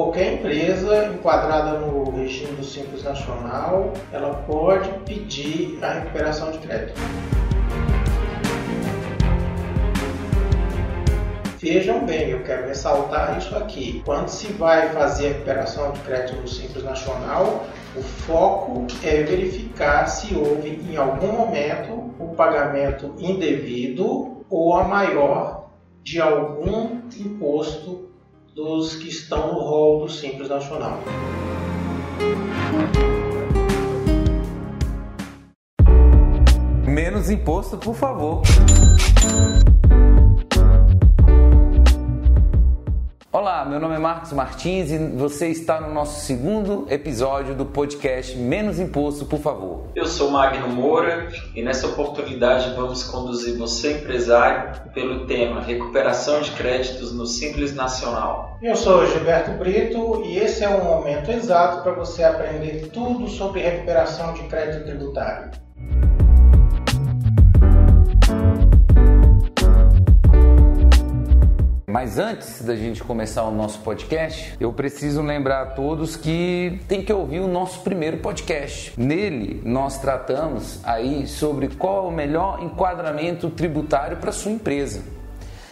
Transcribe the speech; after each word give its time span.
qualquer 0.00 0.32
empresa 0.32 1.08
enquadrada 1.08 1.78
no 1.78 2.10
regime 2.10 2.56
do 2.56 2.64
Simples 2.64 3.04
Nacional, 3.04 3.92
ela 4.10 4.32
pode 4.46 4.88
pedir 5.00 5.78
a 5.82 5.92
recuperação 5.92 6.50
de 6.52 6.58
crédito. 6.60 6.98
Vejam 11.58 12.06
bem, 12.06 12.30
eu 12.30 12.42
quero 12.44 12.66
ressaltar 12.66 13.36
isso 13.36 13.54
aqui. 13.54 14.00
Quando 14.06 14.28
se 14.28 14.50
vai 14.54 14.88
fazer 14.88 15.26
a 15.26 15.28
recuperação 15.32 15.92
de 15.92 16.00
crédito 16.00 16.40
no 16.40 16.48
Simples 16.48 16.82
Nacional, 16.82 17.66
o 17.94 18.00
foco 18.00 18.86
é 19.04 19.22
verificar 19.22 20.06
se 20.06 20.34
houve 20.34 20.80
em 20.90 20.96
algum 20.96 21.30
momento 21.30 22.14
o 22.18 22.34
pagamento 22.34 23.14
indevido 23.18 24.46
ou 24.48 24.74
a 24.74 24.84
maior 24.84 25.68
de 26.02 26.18
algum 26.22 27.02
imposto 27.18 28.09
dos 28.60 28.94
que 28.96 29.08
estão 29.08 29.54
no 29.54 29.60
rol 29.60 30.00
do 30.00 30.08
Simples 30.08 30.48
Nacional. 30.48 31.02
Menos 36.86 37.30
imposto, 37.30 37.78
por 37.78 37.94
favor. 37.94 38.42
Olá, 43.32 43.64
meu 43.64 43.78
nome 43.78 43.94
é 43.94 43.98
Marcos 43.98 44.32
Martins 44.32 44.90
e 44.90 44.98
você 44.98 45.46
está 45.46 45.80
no 45.80 45.94
nosso 45.94 46.26
segundo 46.26 46.84
episódio 46.90 47.54
do 47.54 47.64
podcast 47.64 48.36
Menos 48.36 48.80
Imposto, 48.80 49.24
por 49.24 49.38
favor. 49.38 49.84
Eu 49.94 50.04
sou 50.06 50.32
Magno 50.32 50.66
Moura 50.66 51.28
e 51.54 51.62
nessa 51.62 51.86
oportunidade 51.86 52.74
vamos 52.74 53.04
conduzir 53.04 53.56
você, 53.56 53.98
empresário, 53.98 54.82
pelo 54.92 55.26
tema 55.26 55.60
Recuperação 55.60 56.40
de 56.40 56.50
Créditos 56.50 57.12
no 57.12 57.24
Simples 57.24 57.72
Nacional. 57.72 58.58
Eu 58.60 58.74
sou 58.74 59.06
Gilberto 59.06 59.52
Brito 59.52 60.22
e 60.24 60.36
esse 60.36 60.64
é 60.64 60.68
o 60.68 60.82
momento 60.82 61.30
exato 61.30 61.84
para 61.84 61.92
você 61.92 62.24
aprender 62.24 62.88
tudo 62.88 63.28
sobre 63.28 63.60
recuperação 63.60 64.34
de 64.34 64.42
crédito 64.48 64.86
tributário. 64.86 65.52
Mas 71.90 72.20
antes 72.20 72.62
da 72.62 72.76
gente 72.76 73.02
começar 73.02 73.42
o 73.42 73.50
nosso 73.50 73.80
podcast, 73.80 74.54
eu 74.60 74.72
preciso 74.72 75.22
lembrar 75.22 75.62
a 75.62 75.66
todos 75.66 76.14
que 76.14 76.80
tem 76.86 77.02
que 77.02 77.12
ouvir 77.12 77.40
o 77.40 77.48
nosso 77.48 77.80
primeiro 77.80 78.18
podcast. 78.18 78.92
Nele, 78.96 79.60
nós 79.64 79.98
tratamos 79.98 80.78
aí 80.84 81.26
sobre 81.26 81.66
qual 81.66 82.04
é 82.04 82.08
o 82.08 82.12
melhor 82.12 82.62
enquadramento 82.62 83.50
tributário 83.50 84.18
para 84.18 84.30
sua 84.30 84.52
empresa. 84.52 85.02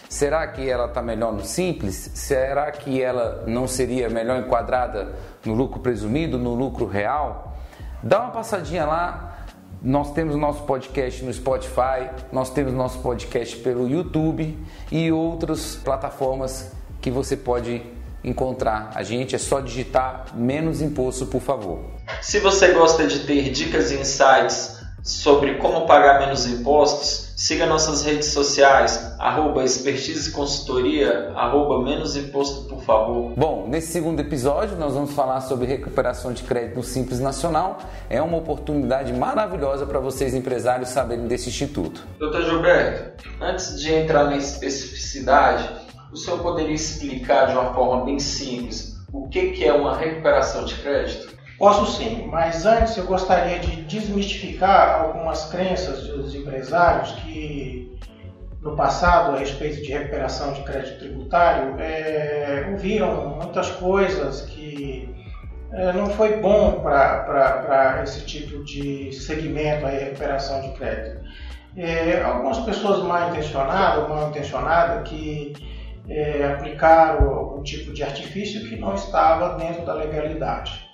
Será 0.09 0.45
que 0.45 0.69
ela 0.69 0.87
está 0.87 1.01
melhor 1.01 1.31
no 1.31 1.45
simples? 1.45 2.11
Será 2.13 2.69
que 2.69 3.01
ela 3.01 3.45
não 3.47 3.65
seria 3.65 4.09
melhor 4.09 4.41
enquadrada 4.41 5.13
no 5.45 5.53
lucro 5.53 5.79
presumido, 5.79 6.37
no 6.37 6.53
lucro 6.53 6.85
real? 6.85 7.57
Dá 8.03 8.23
uma 8.23 8.31
passadinha 8.31 8.85
lá, 8.85 9.38
nós 9.81 10.11
temos 10.11 10.35
nosso 10.35 10.63
podcast 10.63 11.23
no 11.23 11.33
Spotify, 11.33 12.09
nós 12.31 12.49
temos 12.49 12.73
nosso 12.73 12.99
podcast 12.99 13.55
pelo 13.57 13.89
YouTube 13.89 14.57
e 14.91 15.11
outras 15.11 15.75
plataformas 15.77 16.71
que 17.01 17.09
você 17.09 17.37
pode 17.37 17.81
encontrar 18.23 18.91
a 18.93 19.03
gente. 19.03 19.35
É 19.35 19.37
só 19.37 19.61
digitar 19.61 20.25
menos 20.35 20.81
imposto, 20.81 21.25
por 21.27 21.41
favor. 21.41 21.79
Se 22.21 22.39
você 22.39 22.73
gosta 22.73 23.07
de 23.07 23.19
ter 23.19 23.51
dicas 23.51 23.91
e 23.91 23.95
insights 23.95 24.78
sobre 25.03 25.55
como 25.55 25.85
pagar 25.85 26.19
menos 26.19 26.45
impostos, 26.45 27.29
Siga 27.39 27.65
nossas 27.65 28.03
redes 28.03 28.33
sociais, 28.33 29.15
arroba 29.17 29.63
expertise 29.63 30.29
consultoria, 30.29 31.31
arroba 31.33 31.81
menos 31.81 32.17
imposto 32.17 32.67
por 32.67 32.83
favor. 32.83 33.31
Bom, 33.37 33.65
nesse 33.65 33.93
segundo 33.93 34.19
episódio 34.19 34.75
nós 34.75 34.93
vamos 34.93 35.13
falar 35.13 35.39
sobre 35.39 35.65
recuperação 35.65 36.33
de 36.33 36.43
crédito 36.43 36.75
no 36.75 36.83
Simples 36.83 37.21
Nacional. 37.21 37.77
É 38.09 38.21
uma 38.21 38.35
oportunidade 38.35 39.13
maravilhosa 39.13 39.85
para 39.85 40.01
vocês 40.01 40.33
empresários 40.33 40.89
saberem 40.89 41.27
desse 41.27 41.47
instituto. 41.47 42.05
Doutor 42.19 42.43
Gilberto, 42.43 43.23
antes 43.39 43.79
de 43.79 43.93
entrar 43.93 44.25
na 44.25 44.35
especificidade, 44.35 45.69
o 46.11 46.17
senhor 46.17 46.41
poderia 46.41 46.75
explicar 46.75 47.45
de 47.45 47.53
uma 47.53 47.73
forma 47.73 48.03
bem 48.03 48.19
simples 48.19 48.97
o 49.13 49.29
que 49.29 49.63
é 49.63 49.71
uma 49.71 49.95
recuperação 49.95 50.65
de 50.65 50.75
crédito? 50.75 51.38
Posso 51.59 51.97
sim, 51.97 52.25
mas 52.31 52.65
antes 52.65 52.95
eu 52.95 53.05
gostaria 53.05 53.59
de 53.59 53.81
desmistificar 53.83 55.01
algumas 55.01 55.43
crenças 55.51 56.07
dos 56.07 56.33
empresários 56.33 57.11
que 57.21 57.99
no 58.61 58.77
passado, 58.77 59.35
a 59.35 59.39
respeito 59.39 59.81
de 59.81 59.91
recuperação 59.91 60.53
de 60.53 60.63
crédito 60.63 60.99
tributário, 60.99 61.75
é, 61.77 62.65
ouviram 62.71 63.35
muitas 63.35 63.69
coisas 63.71 64.41
que 64.43 65.13
é, 65.73 65.91
não 65.91 66.09
foi 66.11 66.37
bom 66.37 66.79
para 66.81 68.01
esse 68.03 68.25
tipo 68.25 68.63
de 68.63 69.11
segmento, 69.11 69.85
aí, 69.85 69.99
recuperação 69.99 70.61
de 70.61 70.71
crédito. 70.71 71.21
É, 71.75 72.21
algumas 72.21 72.59
pessoas 72.59 73.03
mal 73.03 73.29
intencionadas, 73.29 74.07
mal 74.07 74.29
intencionadas, 74.29 75.09
que 75.09 75.53
é, 76.07 76.53
aplicaram 76.53 77.29
algum 77.29 77.63
tipo 77.63 77.93
de 77.93 78.01
artifício 78.01 78.67
que 78.69 78.77
não 78.77 78.95
estava 78.95 79.57
dentro 79.57 79.85
da 79.85 79.93
legalidade. 79.93 80.88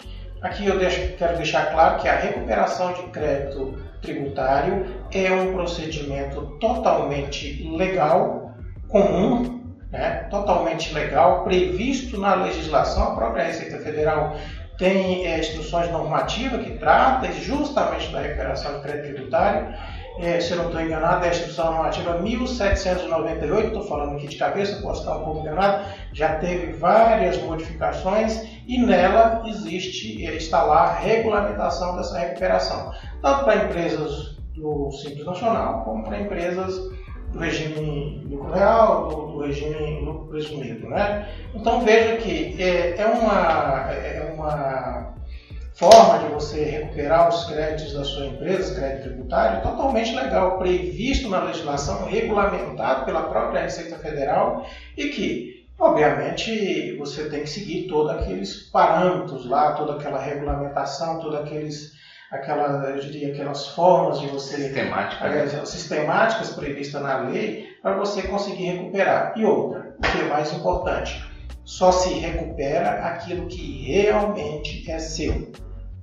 Aqui 0.45 0.67
eu 0.67 0.77
deixo, 0.77 1.17
quero 1.17 1.37
deixar 1.37 1.71
claro 1.71 1.99
que 1.99 2.07
a 2.07 2.17
recuperação 2.17 2.93
de 2.93 3.01
crédito 3.07 3.79
tributário 3.99 4.85
é 5.11 5.33
um 5.33 5.53
procedimento 5.53 6.39
totalmente 6.59 7.67
legal, 7.75 8.53
comum, 8.87 9.75
né? 9.91 10.27
totalmente 10.29 10.93
legal, 10.93 11.43
previsto 11.43 12.19
na 12.19 12.35
legislação. 12.35 13.13
A 13.13 13.15
própria 13.15 13.45
Receita 13.45 13.79
Federal 13.79 14.35
tem 14.77 15.25
é, 15.25 15.39
instruções 15.39 15.89
normativas 15.89 16.63
que 16.63 16.77
tratam 16.77 17.31
justamente 17.31 18.11
da 18.11 18.21
recuperação 18.21 18.75
de 18.75 18.81
crédito 18.81 19.15
tributário 19.15 19.73
é, 20.19 20.39
se 20.39 20.51
eu 20.51 20.57
não 20.57 20.65
estou 20.67 20.81
enganado, 20.81 21.25
é 21.25 21.27
a 21.27 21.31
Instrução 21.31 21.73
Normativa 21.73 22.19
1798, 22.19 23.67
estou 23.67 23.83
falando 23.83 24.15
aqui 24.15 24.27
de 24.27 24.37
cabeça, 24.37 24.81
posso 24.81 25.01
estar 25.01 25.17
um 25.17 25.25
pouco 25.25 25.41
enganado, 25.41 25.85
já 26.13 26.35
teve 26.35 26.73
várias 26.73 27.37
modificações 27.41 28.41
e 28.67 28.77
nela 28.77 29.43
existe, 29.45 30.25
é, 30.25 30.35
está 30.35 30.63
lá 30.63 30.83
a 30.83 30.93
regulamentação 30.95 31.97
dessa 31.97 32.17
recuperação, 32.17 32.91
tanto 33.21 33.43
para 33.43 33.65
empresas 33.65 34.35
do 34.55 34.91
Simples 34.91 35.25
Nacional 35.25 35.83
como 35.83 36.03
para 36.03 36.21
empresas 36.21 36.75
do 37.31 37.39
regime 37.39 38.23
lucro 38.29 38.53
real, 38.53 39.09
do, 39.09 39.15
do 39.33 39.39
regime 39.45 39.99
lucro 40.01 40.27
presumido. 40.27 40.89
Né? 40.89 41.27
Então 41.53 41.81
veja 41.81 42.15
que 42.17 42.55
é, 42.61 42.95
é 42.97 43.05
uma, 43.05 43.91
é 43.91 44.33
uma 44.33 45.14
forma 45.75 46.19
de 46.19 46.33
você 46.33 46.63
recuperar 46.63 47.27
os 47.27 47.43
créditos 47.45 47.93
da 47.93 48.03
sua 48.05 48.27
empresa, 48.27 48.75
crédito 48.75 49.09
tributário, 49.09 49.61
totalmente 49.61 50.15
legal, 50.15 50.57
previsto 50.57 51.29
na 51.29 51.43
legislação, 51.43 52.05
regulamentado 52.05 53.05
pela 53.05 53.23
própria 53.23 53.63
Receita 53.63 53.97
Federal 53.97 54.65
e 54.95 55.09
que, 55.09 55.67
obviamente, 55.77 56.95
você 56.97 57.29
tem 57.29 57.41
que 57.41 57.49
seguir 57.49 57.87
todos 57.87 58.11
aqueles 58.11 58.69
parâmetros 58.71 59.45
lá, 59.45 59.73
toda 59.73 59.95
aquela 59.95 60.19
regulamentação, 60.19 61.19
todas 61.19 61.41
aqueles 61.41 61.93
aquela, 62.31 62.89
eu 62.89 62.99
diria, 62.99 63.33
aquelas 63.33 63.67
formas 63.67 64.19
de 64.19 64.27
você 64.27 64.55
Sistemática, 64.55 65.29
né? 65.29 65.65
sistemáticas 65.65 66.49
previstas 66.51 67.01
na 67.01 67.19
lei 67.19 67.67
para 67.81 67.97
você 67.97 68.23
conseguir 68.23 68.63
recuperar. 68.63 69.33
E 69.35 69.45
outra, 69.45 69.95
o 69.97 70.01
que 70.01 70.21
é 70.21 70.23
mais 70.27 70.51
importante, 70.53 71.23
só 71.63 71.91
se 71.91 72.13
recupera 72.13 73.05
aquilo 73.05 73.47
que 73.47 73.83
realmente 73.83 74.89
é 74.89 74.99
seu. 74.99 75.51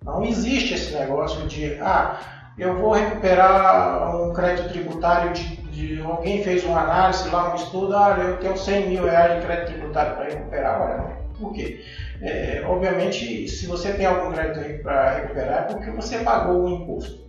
Não 0.04 0.24
existe 0.24 0.74
esse 0.74 0.94
negócio 0.94 1.46
de, 1.46 1.78
ah, 1.80 2.18
eu 2.58 2.76
vou 2.76 2.92
recuperar 2.92 4.14
um 4.16 4.32
crédito 4.32 4.70
tributário 4.70 5.32
de, 5.32 5.56
de 5.70 6.02
alguém 6.02 6.42
fez 6.42 6.64
uma 6.64 6.80
análise 6.80 7.28
lá, 7.30 7.52
um 7.52 7.56
estudo, 7.56 7.96
ah, 7.96 8.16
eu 8.18 8.36
tenho 8.38 8.56
100 8.56 8.88
mil 8.88 9.04
reais 9.04 9.40
de 9.40 9.46
crédito 9.46 9.72
tributário 9.72 10.16
para 10.16 10.24
recuperar, 10.24 10.82
olha, 10.82 11.22
por 11.38 11.52
quê? 11.52 11.84
É, 12.20 12.62
obviamente, 12.66 13.48
se 13.48 13.66
você 13.66 13.92
tem 13.92 14.06
algum 14.06 14.32
crédito 14.32 14.82
para 14.82 15.14
recuperar, 15.14 15.62
é 15.62 15.72
porque 15.72 15.90
você 15.90 16.18
pagou 16.18 16.64
o 16.64 16.68
imposto. 16.68 17.22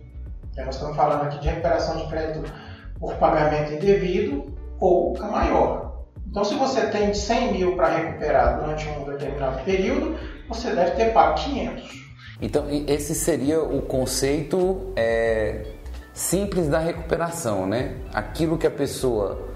Então, 0.52 0.66
nós 0.66 0.76
estamos 0.76 0.96
falando 0.96 1.24
aqui 1.24 1.40
de 1.40 1.48
recuperação 1.48 1.96
de 1.96 2.06
crédito 2.06 2.52
por 3.00 3.14
pagamento 3.16 3.72
indevido 3.72 4.54
ou 4.78 5.18
maior. 5.18 6.04
Então, 6.28 6.44
se 6.44 6.54
você 6.54 6.86
tem 6.86 7.12
100 7.12 7.52
mil 7.52 7.76
para 7.76 7.88
recuperar 7.88 8.60
durante 8.60 8.88
um 8.88 9.04
determinado 9.04 9.62
período, 9.64 10.16
você 10.48 10.70
deve 10.70 10.92
ter 10.92 11.12
pago 11.12 11.34
500. 11.34 12.03
Então, 12.40 12.66
esse 12.88 13.14
seria 13.14 13.62
o 13.62 13.82
conceito 13.82 14.92
é, 14.96 15.62
simples 16.12 16.68
da 16.68 16.78
recuperação, 16.78 17.66
né? 17.66 17.96
Aquilo 18.12 18.58
que 18.58 18.66
a 18.66 18.70
pessoa 18.70 19.48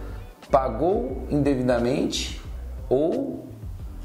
pagou 0.50 1.26
indevidamente 1.30 2.40
ou 2.88 3.46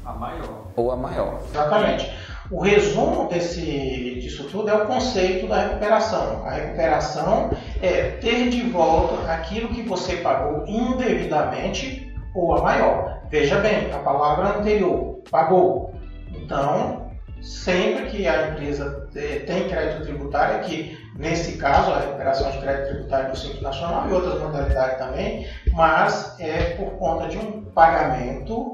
a 0.04 0.12
maior. 0.12 0.66
Ou 0.76 0.90
a 0.90 0.96
maior. 0.96 1.40
Exatamente. 1.50 2.12
O 2.50 2.60
resumo 2.60 3.26
desse, 3.28 4.18
disso 4.20 4.44
tudo 4.50 4.68
é 4.68 4.74
o 4.74 4.86
conceito 4.86 5.48
da 5.48 5.62
recuperação. 5.62 6.44
A 6.44 6.50
recuperação 6.50 7.50
é 7.80 8.10
ter 8.20 8.50
de 8.50 8.68
volta 8.68 9.32
aquilo 9.32 9.68
que 9.68 9.82
você 9.82 10.16
pagou 10.16 10.62
indevidamente 10.66 12.14
ou 12.34 12.54
a 12.54 12.62
maior. 12.62 13.22
Veja 13.30 13.58
bem, 13.60 13.90
a 13.92 13.98
palavra 13.98 14.58
anterior, 14.58 15.20
pagou. 15.30 15.94
Então, 16.34 17.03
sempre 17.44 18.06
que 18.06 18.26
a 18.26 18.48
empresa 18.48 19.08
tem 19.12 19.68
crédito 19.68 20.04
tributário, 20.04 20.64
que 20.64 20.98
nesse 21.16 21.58
caso 21.58 21.92
a 21.92 22.00
recuperação 22.00 22.50
de 22.50 22.58
crédito 22.58 22.94
tributário 22.94 23.30
do 23.30 23.38
Simples 23.38 23.62
Nacional 23.62 24.08
e 24.08 24.12
outras 24.12 24.40
modalidades 24.40 24.98
também, 24.98 25.46
mas 25.72 26.34
é 26.40 26.74
por 26.76 26.92
conta 26.92 27.28
de 27.28 27.36
um 27.36 27.64
pagamento 27.66 28.72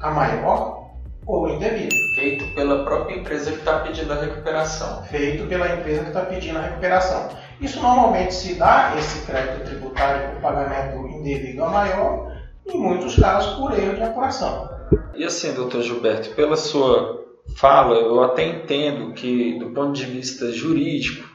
a 0.00 0.10
maior 0.10 0.80
ou 1.26 1.48
indevido. 1.48 1.94
Feito 2.14 2.54
pela 2.54 2.84
própria 2.84 3.16
empresa 3.16 3.50
que 3.52 3.58
está 3.58 3.80
pedindo 3.80 4.12
a 4.12 4.20
recuperação. 4.20 5.02
Feito 5.04 5.46
pela 5.46 5.74
empresa 5.74 6.02
que 6.02 6.08
está 6.08 6.22
pedindo 6.22 6.58
a 6.58 6.62
recuperação. 6.62 7.28
Isso 7.60 7.80
normalmente 7.80 8.34
se 8.34 8.54
dá, 8.54 8.94
esse 8.96 9.26
crédito 9.26 9.64
tributário 9.64 10.30
por 10.30 10.40
pagamento 10.40 11.06
indevido 11.08 11.64
a 11.64 11.68
maior, 11.68 12.32
em 12.66 12.78
muitos 12.78 13.16
casos 13.16 13.54
por 13.58 13.78
erro 13.78 13.94
de 13.94 14.02
apuração. 14.02 14.70
E 15.14 15.24
assim, 15.24 15.52
doutor 15.54 15.82
Gilberto, 15.82 16.30
pela 16.30 16.56
sua 16.56 17.19
fala, 17.56 17.96
eu 17.96 18.22
até 18.22 18.46
entendo 18.46 19.12
que, 19.12 19.58
do 19.58 19.70
ponto 19.70 19.92
de 19.92 20.04
vista 20.04 20.50
jurídico, 20.52 21.28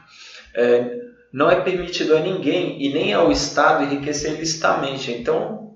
é, 0.54 0.96
não 1.32 1.50
é 1.50 1.60
permitido 1.60 2.16
a 2.16 2.20
ninguém 2.20 2.82
e 2.82 2.92
nem 2.92 3.12
ao 3.12 3.30
Estado 3.30 3.84
enriquecer 3.84 4.34
ilicitamente. 4.34 5.12
Então, 5.12 5.74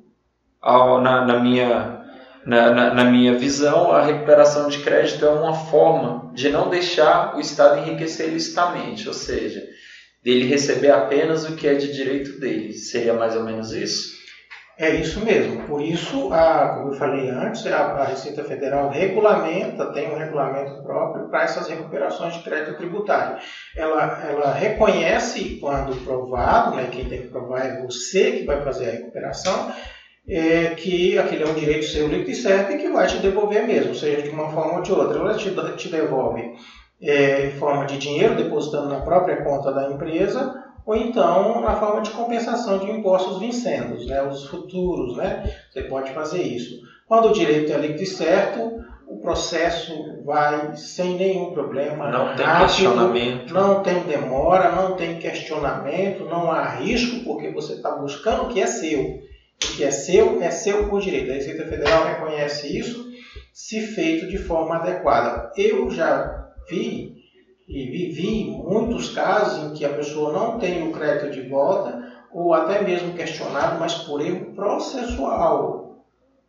ao, 0.60 1.00
na, 1.00 1.24
na, 1.24 1.38
minha, 1.38 2.04
na, 2.46 2.70
na, 2.70 2.94
na, 2.94 3.04
minha 3.04 3.34
visão, 3.34 3.92
a 3.92 4.02
recuperação 4.02 4.68
de 4.68 4.78
crédito 4.78 5.24
é 5.24 5.30
uma 5.30 5.54
forma 5.54 6.32
de 6.34 6.48
não 6.48 6.68
deixar 6.68 7.36
o 7.36 7.40
Estado 7.40 7.78
enriquecer 7.78 8.28
ilicitamente, 8.28 9.06
ou 9.06 9.14
seja, 9.14 9.62
dele 10.22 10.46
receber 10.46 10.90
apenas 10.90 11.48
o 11.48 11.56
que 11.56 11.66
é 11.66 11.74
de 11.74 11.92
direito 11.92 12.38
dele. 12.38 12.72
Seria 12.72 13.14
mais 13.14 13.36
ou 13.36 13.44
menos 13.44 13.72
isso? 13.72 14.19
É 14.80 14.94
isso 14.94 15.22
mesmo. 15.22 15.62
Por 15.66 15.82
isso, 15.82 16.32
a, 16.32 16.70
como 16.70 16.88
eu 16.88 16.94
falei 16.94 17.28
antes, 17.28 17.66
a, 17.66 17.76
a, 17.76 18.04
Receita 18.04 18.42
Federal 18.42 18.88
regulamenta, 18.88 19.92
tem 19.92 20.10
um 20.10 20.16
regulamento 20.16 20.82
próprio 20.82 21.28
para 21.28 21.42
essas 21.42 21.68
recuperações 21.68 22.32
de 22.32 22.42
crédito 22.42 22.78
tributário. 22.78 23.36
Ela, 23.76 24.26
ela 24.26 24.52
reconhece, 24.54 25.58
quando 25.60 26.02
provado, 26.02 26.76
né, 26.76 26.88
quem 26.90 27.04
tem 27.04 27.20
que 27.20 27.28
provar 27.28 27.66
é 27.66 27.82
você 27.82 28.32
que 28.32 28.46
vai 28.46 28.62
fazer 28.62 28.88
a 28.88 28.92
recuperação, 28.92 29.70
é, 30.26 30.68
que 30.70 31.18
aquele 31.18 31.44
é 31.44 31.46
um 31.46 31.54
direito 31.54 31.84
seu 31.84 32.08
líquido 32.08 32.30
e 32.30 32.34
certo 32.34 32.72
e 32.72 32.78
que 32.78 32.88
vai 32.88 33.06
te 33.06 33.18
devolver 33.18 33.66
mesmo, 33.66 33.94
seja 33.94 34.22
de 34.22 34.30
uma 34.30 34.50
forma 34.50 34.76
ou 34.76 34.82
de 34.82 34.92
outra. 34.92 35.18
Ela 35.18 35.34
te, 35.34 35.54
te 35.76 35.88
devolve 35.90 36.54
é, 37.02 37.48
em 37.48 37.50
forma 37.50 37.84
de 37.84 37.98
dinheiro, 37.98 38.34
depositando 38.34 38.88
na 38.88 39.02
própria 39.02 39.44
conta 39.44 39.72
da 39.72 39.90
empresa, 39.90 40.69
ou 40.84 40.96
então 40.96 41.60
na 41.60 41.76
forma 41.76 42.02
de 42.02 42.10
compensação 42.10 42.78
de 42.78 42.90
impostos 42.90 43.38
vincendos, 43.38 44.06
né, 44.06 44.22
os 44.22 44.46
futuros, 44.46 45.16
né, 45.16 45.44
você 45.70 45.82
pode 45.82 46.12
fazer 46.12 46.42
isso. 46.42 46.80
Quando 47.06 47.28
o 47.28 47.32
direito 47.32 47.72
é 47.72 47.78
líquido 47.78 48.02
e 48.02 48.06
certo, 48.06 48.84
o 49.10 49.18
processo 49.18 50.22
vai 50.24 50.76
sem 50.76 51.16
nenhum 51.16 51.50
problema. 51.50 52.08
Não 52.10 52.36
tem 52.36 52.46
questionamento. 52.60 53.52
Não 53.52 53.82
tem 53.82 54.04
demora, 54.04 54.70
não 54.70 54.94
tem 54.94 55.18
questionamento, 55.18 56.24
não 56.26 56.52
há 56.52 56.64
risco, 56.76 57.24
porque 57.24 57.50
você 57.50 57.72
está 57.72 57.90
buscando 57.90 58.44
o 58.44 58.48
que 58.48 58.60
é 58.60 58.68
seu. 58.68 59.00
O 59.00 59.76
que 59.76 59.82
é 59.82 59.90
seu 59.90 60.40
é 60.40 60.50
seu 60.52 60.88
por 60.88 61.00
direito. 61.00 61.32
A 61.32 61.34
Receita 61.34 61.66
Federal 61.66 62.04
reconhece 62.04 62.78
isso 62.78 63.10
se 63.52 63.80
feito 63.80 64.28
de 64.28 64.38
forma 64.38 64.76
adequada. 64.76 65.50
Eu 65.56 65.90
já 65.90 66.48
vi 66.68 67.19
e 67.70 67.88
vivi 67.88 68.50
muitos 68.50 69.10
casos 69.10 69.64
em 69.64 69.72
que 69.72 69.84
a 69.84 69.92
pessoa 69.92 70.32
não 70.32 70.58
tem 70.58 70.82
o 70.82 70.90
crédito 70.90 71.30
de 71.30 71.48
volta 71.48 72.04
ou 72.32 72.52
até 72.52 72.82
mesmo 72.82 73.14
questionado, 73.14 73.78
mas 73.78 73.94
por 73.94 74.20
erro 74.20 74.52
processual. 74.54 75.88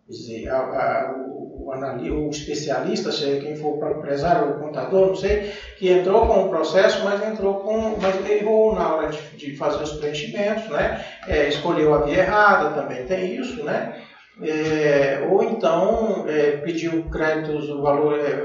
Quer 0.07 0.11
dizer, 0.13 0.49
a, 0.49 0.57
a, 0.57 1.13
o, 1.15 1.69
o, 1.69 2.27
o, 2.27 2.29
especialista, 2.29 3.11
seja 3.11 3.39
quem 3.39 3.55
for 3.55 3.77
o 3.77 3.97
empresário 3.97 4.47
ou 4.47 4.53
contador, 4.55 5.07
não 5.07 5.15
sei, 5.15 5.47
que 5.77 5.89
entrou 5.91 6.25
com 6.25 6.41
o 6.41 6.49
processo, 6.49 7.03
mas 7.03 7.23
entrou 7.23 7.59
com. 7.59 7.97
mas 8.01 8.27
errou 8.27 8.73
na 8.73 8.93
hora 8.93 9.09
de, 9.09 9.37
de 9.37 9.55
fazer 9.55 9.83
os 9.83 9.93
preenchimentos, 9.93 10.67
né? 10.69 11.03
É, 11.27 11.47
escolheu 11.47 11.93
a 11.93 12.01
via 12.01 12.19
errada, 12.19 12.81
também 12.81 13.05
tem 13.05 13.35
isso, 13.35 13.63
né? 13.63 14.01
É, 14.41 15.27
ou 15.29 15.43
então 15.43 16.25
é, 16.27 16.57
pediu 16.57 17.03
créditos, 17.09 17.69
o 17.69 17.81
valor 17.81 18.19
é, 18.19 18.43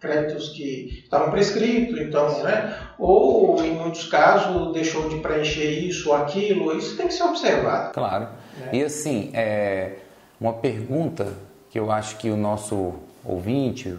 créditos 0.00 0.48
que 0.48 1.02
estavam 1.04 1.30
prescritos, 1.30 2.00
então, 2.00 2.42
né? 2.42 2.74
Ou 2.98 3.62
em 3.62 3.72
muitos 3.72 4.08
casos 4.08 4.72
deixou 4.72 5.08
de 5.10 5.18
preencher 5.18 5.68
isso 5.68 6.08
ou 6.08 6.16
aquilo, 6.16 6.76
isso 6.76 6.96
tem 6.96 7.06
que 7.06 7.12
ser 7.12 7.24
observado. 7.24 7.92
Claro. 7.92 8.28
Né? 8.58 8.70
E 8.72 8.82
assim, 8.82 9.30
é, 9.34 9.96
uma 10.40 10.54
pergunta 10.54 11.34
que 11.68 11.78
eu 11.78 11.92
acho 11.92 12.16
que 12.16 12.30
o 12.30 12.36
nosso 12.36 12.94
ouvinte 13.24 13.96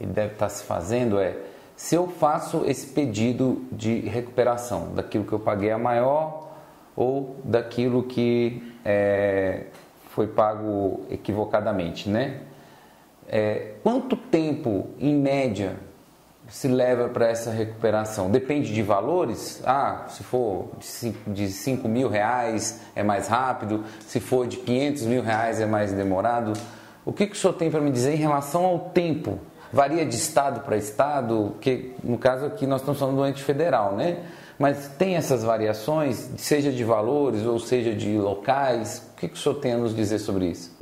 ele 0.00 0.12
deve 0.12 0.34
estar 0.34 0.48
se 0.48 0.62
fazendo 0.62 1.18
é 1.18 1.36
se 1.76 1.94
eu 1.94 2.06
faço 2.06 2.62
esse 2.66 2.86
pedido 2.86 3.64
de 3.72 4.00
recuperação 4.00 4.94
daquilo 4.94 5.24
que 5.24 5.32
eu 5.32 5.40
paguei 5.40 5.70
a 5.70 5.78
maior 5.78 6.52
ou 6.94 7.36
daquilo 7.42 8.02
que 8.04 8.62
é, 8.84 9.64
foi 10.10 10.26
pago 10.26 11.06
equivocadamente, 11.10 12.08
né? 12.08 12.40
É, 13.32 13.74
quanto 13.84 14.16
tempo, 14.16 14.88
em 14.98 15.14
média, 15.14 15.76
se 16.48 16.66
leva 16.66 17.08
para 17.08 17.28
essa 17.28 17.52
recuperação? 17.52 18.28
Depende 18.28 18.74
de 18.74 18.82
valores? 18.82 19.62
Ah, 19.64 20.06
se 20.08 20.24
for 20.24 20.70
de 21.28 21.48
5 21.48 21.88
mil 21.88 22.08
reais 22.08 22.80
é 22.92 23.04
mais 23.04 23.28
rápido, 23.28 23.84
se 24.04 24.18
for 24.18 24.48
de 24.48 24.56
500 24.56 25.04
mil 25.04 25.22
reais 25.22 25.60
é 25.60 25.66
mais 25.66 25.92
demorado. 25.92 26.54
O 27.04 27.12
que, 27.12 27.24
que 27.24 27.36
o 27.36 27.38
senhor 27.38 27.52
tem 27.52 27.70
para 27.70 27.80
me 27.80 27.92
dizer 27.92 28.14
em 28.14 28.18
relação 28.18 28.64
ao 28.64 28.80
tempo? 28.90 29.38
Varia 29.72 30.04
de 30.04 30.16
estado 30.16 30.62
para 30.62 30.76
estado, 30.76 31.54
que 31.60 31.94
no 32.02 32.18
caso 32.18 32.46
aqui 32.46 32.66
nós 32.66 32.80
estamos 32.80 32.98
falando 32.98 33.18
do 33.18 33.26
ente 33.26 33.44
federal, 33.44 33.94
né? 33.94 34.24
Mas 34.58 34.88
tem 34.98 35.14
essas 35.14 35.44
variações, 35.44 36.30
seja 36.36 36.72
de 36.72 36.82
valores 36.82 37.46
ou 37.46 37.60
seja 37.60 37.94
de 37.94 38.18
locais? 38.18 39.08
O 39.12 39.20
que, 39.20 39.28
que 39.28 39.34
o 39.34 39.38
senhor 39.38 39.54
tem 39.54 39.74
a 39.74 39.78
nos 39.78 39.94
dizer 39.94 40.18
sobre 40.18 40.46
isso? 40.46 40.79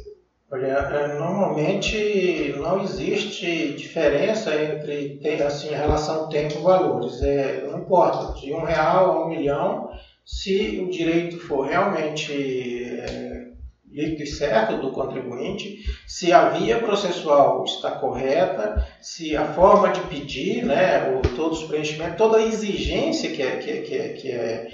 Olha, 0.51 0.67
é, 0.67 1.19
normalmente 1.19 2.55
não 2.57 2.83
existe 2.83 3.75
diferença 3.75 4.55
entre 4.55 5.21
assim, 5.43 5.75
a 5.75 5.79
relação 5.79 6.29
tempo-valores. 6.31 7.21
É, 7.21 7.67
não 7.67 7.81
importa, 7.81 8.33
de 8.41 8.51
um 8.55 8.65
real 8.65 9.11
a 9.11 9.27
um 9.27 9.29
milhão, 9.29 9.91
se 10.25 10.81
o 10.81 10.89
direito 10.89 11.39
for 11.39 11.67
realmente 11.67 12.33
é, 12.33 13.49
líquido 13.91 14.23
e 14.23 14.27
certo 14.27 14.79
do 14.79 14.91
contribuinte, 14.91 15.85
se 16.07 16.33
a 16.33 16.49
via 16.49 16.79
processual 16.79 17.65
está 17.65 17.91
correta, 17.91 18.87
se 19.03 19.37
a 19.37 19.53
forma 19.53 19.91
de 19.91 20.01
pedir, 20.03 20.65
né, 20.65 21.11
o, 21.11 21.21
todos 21.37 21.61
os 21.61 21.69
preenchimentos, 21.69 22.17
toda 22.17 22.39
a 22.39 22.47
exigência 22.47 23.31
que 23.31 23.43
é, 23.43 23.57
que 23.57 23.71
é, 23.71 23.83
que 23.83 23.95
é, 23.95 24.09
que 24.15 24.33
é 24.33 24.69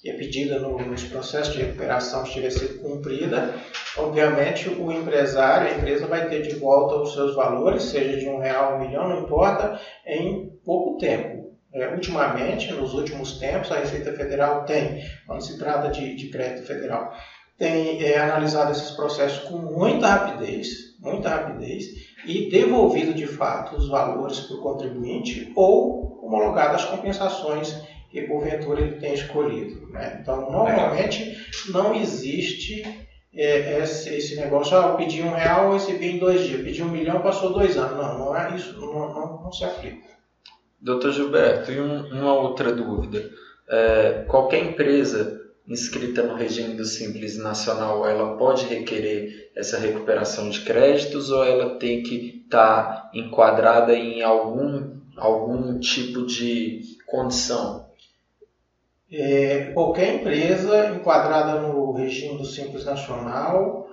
que 0.00 0.08
é 0.08 0.16
pedida 0.16 0.58
no, 0.58 0.78
nos 0.78 1.04
processos 1.04 1.54
de 1.54 1.62
recuperação 1.62 2.22
estiver 2.22 2.50
sido 2.50 2.80
cumprida, 2.80 3.54
obviamente 3.98 4.68
o 4.68 4.90
empresário, 4.90 5.68
a 5.68 5.76
empresa 5.76 6.06
vai 6.06 6.26
ter 6.28 6.40
de 6.40 6.54
volta 6.54 6.96
os 6.96 7.12
seus 7.12 7.34
valores, 7.34 7.82
seja 7.84 8.18
de 8.18 8.26
um 8.28 8.38
real, 8.38 8.76
um 8.76 8.80
milhão, 8.80 9.08
não 9.08 9.22
importa, 9.22 9.78
em 10.06 10.48
pouco 10.64 10.98
tempo. 10.98 11.50
É, 11.72 11.88
ultimamente, 11.94 12.72
nos 12.72 12.94
últimos 12.94 13.38
tempos, 13.38 13.70
a 13.70 13.76
Receita 13.76 14.12
Federal 14.12 14.64
tem, 14.64 15.00
quando 15.26 15.44
se 15.44 15.56
trata 15.56 15.88
de, 15.90 16.16
de 16.16 16.28
crédito 16.28 16.66
federal, 16.66 17.12
tem 17.56 18.02
é, 18.02 18.18
analisado 18.18 18.72
esses 18.72 18.90
processos 18.92 19.48
com 19.48 19.58
muita 19.58 20.08
rapidez, 20.08 20.66
muita 20.98 21.28
rapidez, 21.28 21.84
e 22.26 22.48
devolvido 22.48 23.12
de 23.12 23.26
fato 23.26 23.76
os 23.76 23.88
valores 23.88 24.40
para 24.40 24.56
o 24.56 24.62
contribuinte 24.62 25.52
ou 25.54 26.18
homologado 26.24 26.74
as 26.74 26.86
compensações 26.86 27.78
que 28.10 28.22
porventura 28.22 28.80
ele 28.80 28.96
tem 28.96 29.14
escolhido. 29.14 29.88
Né? 29.88 30.18
Então, 30.20 30.50
normalmente 30.50 31.36
não 31.70 31.94
existe 31.94 32.82
é, 33.32 33.78
esse, 33.80 34.12
esse, 34.14 34.36
negócio, 34.36 34.76
ah, 34.76 34.88
eu 34.88 34.96
pedi 34.96 35.22
um 35.22 35.32
real, 35.32 35.72
recebi 35.72 36.10
em 36.10 36.18
dois 36.18 36.42
dias, 36.42 36.62
pedi 36.62 36.82
um 36.82 36.90
milhão, 36.90 37.22
passou 37.22 37.52
dois 37.52 37.76
anos. 37.76 37.96
Não, 37.96 38.18
não 38.18 38.36
é 38.36 38.56
isso, 38.56 38.78
não, 38.80 39.14
não, 39.14 39.42
não 39.42 39.52
se 39.52 39.64
aplica. 39.64 40.10
Doutor 40.80 41.12
Gilberto, 41.12 41.70
e 41.70 41.80
um, 41.80 42.06
uma 42.08 42.34
outra 42.34 42.72
dúvida. 42.72 43.30
É, 43.68 44.24
qualquer 44.26 44.64
empresa 44.64 45.40
inscrita 45.68 46.24
no 46.24 46.34
regime 46.34 46.74
do 46.74 46.84
Simples 46.84 47.38
Nacional, 47.38 48.04
ela 48.04 48.36
pode 48.36 48.66
requerer 48.66 49.52
essa 49.54 49.78
recuperação 49.78 50.50
de 50.50 50.62
créditos 50.62 51.30
ou 51.30 51.44
ela 51.44 51.76
tem 51.78 52.02
que 52.02 52.42
estar 52.44 52.82
tá 52.82 53.10
enquadrada 53.14 53.94
em 53.94 54.22
algum, 54.22 54.96
algum 55.16 55.78
tipo 55.78 56.26
de 56.26 56.80
condição? 57.06 57.89
É, 59.12 59.72
qualquer 59.74 60.14
empresa 60.14 60.94
enquadrada 60.94 61.60
no 61.60 61.92
regime 61.92 62.38
do 62.38 62.44
Simples 62.44 62.84
Nacional, 62.84 63.86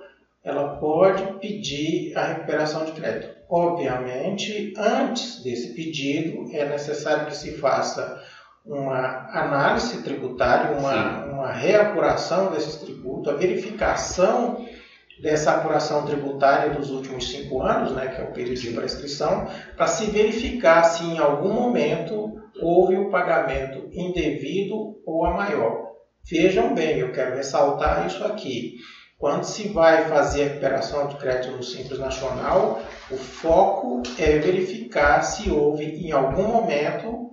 ela 0.44 0.76
pode 0.76 1.38
pedir 1.40 2.16
a 2.16 2.24
recuperação 2.24 2.84
de 2.84 2.92
crédito. 2.92 3.34
Obviamente, 3.50 4.72
antes 4.76 5.42
desse 5.42 5.74
pedido, 5.74 6.44
é 6.52 6.64
necessário 6.68 7.26
que 7.26 7.36
se 7.36 7.52
faça 7.52 8.22
uma 8.64 9.28
análise 9.32 10.02
tributária, 10.02 10.76
uma, 10.76 11.24
uma 11.24 11.50
reapuração 11.50 12.50
desses 12.50 12.76
tributos, 12.76 13.32
a 13.32 13.36
verificação 13.36 14.64
dessa 15.20 15.52
apuração 15.52 16.04
tributária 16.04 16.70
dos 16.70 16.90
últimos 16.90 17.28
cinco 17.28 17.62
anos, 17.62 17.92
né, 17.92 18.08
que 18.08 18.20
é 18.20 18.24
o 18.24 18.32
período 18.32 18.60
de 18.60 18.70
prescrição, 18.70 19.48
para 19.76 19.86
se 19.86 20.10
verificar 20.10 20.84
se 20.84 21.02
em 21.04 21.18
algum 21.18 21.52
momento 21.52 22.40
houve 22.60 22.96
o 22.96 23.10
pagamento 23.10 23.88
indevido 23.92 25.00
ou 25.04 25.24
a 25.24 25.34
maior. 25.34 25.88
Vejam 26.30 26.74
bem, 26.74 26.98
eu 26.98 27.12
quero 27.12 27.36
ressaltar 27.36 28.06
isso 28.06 28.24
aqui. 28.24 28.76
Quando 29.18 29.44
se 29.44 29.68
vai 29.68 30.08
fazer 30.08 30.42
a 30.42 30.44
recuperação 30.44 31.08
de 31.08 31.16
crédito 31.16 31.56
no 31.56 31.62
Simples 31.62 31.98
Nacional, 31.98 32.80
o 33.10 33.16
foco 33.16 34.02
é 34.18 34.38
verificar 34.38 35.22
se 35.22 35.50
houve 35.50 35.84
em 35.84 36.12
algum 36.12 36.46
momento 36.46 37.30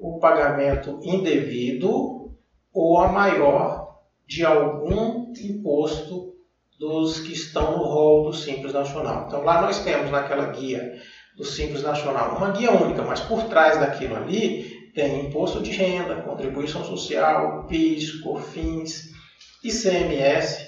o 0.00 0.18
pagamento 0.18 0.98
indevido 1.04 2.34
ou 2.72 2.98
a 2.98 3.08
maior 3.12 4.00
de 4.26 4.44
algum 4.44 5.32
imposto 5.38 6.34
dos 6.78 7.20
que 7.20 7.32
estão 7.32 7.76
no 7.76 7.84
rol 7.84 8.24
do 8.24 8.32
Simples 8.32 8.72
Nacional. 8.72 9.26
Então 9.26 9.42
lá 9.42 9.60
nós 9.60 9.84
temos 9.84 10.10
naquela 10.10 10.46
guia 10.46 10.94
do 11.36 11.44
Simples 11.44 11.82
Nacional 11.82 12.36
uma 12.36 12.50
guia 12.50 12.70
única, 12.70 13.02
mas 13.02 13.20
por 13.20 13.44
trás 13.44 13.78
daquilo 13.78 14.16
ali 14.16 14.90
tem 14.94 15.26
imposto 15.26 15.62
de 15.62 15.70
renda, 15.70 16.22
contribuição 16.22 16.84
social, 16.84 17.66
PIS, 17.66 18.20
COFINS, 18.20 19.10
ICMS, 19.62 20.66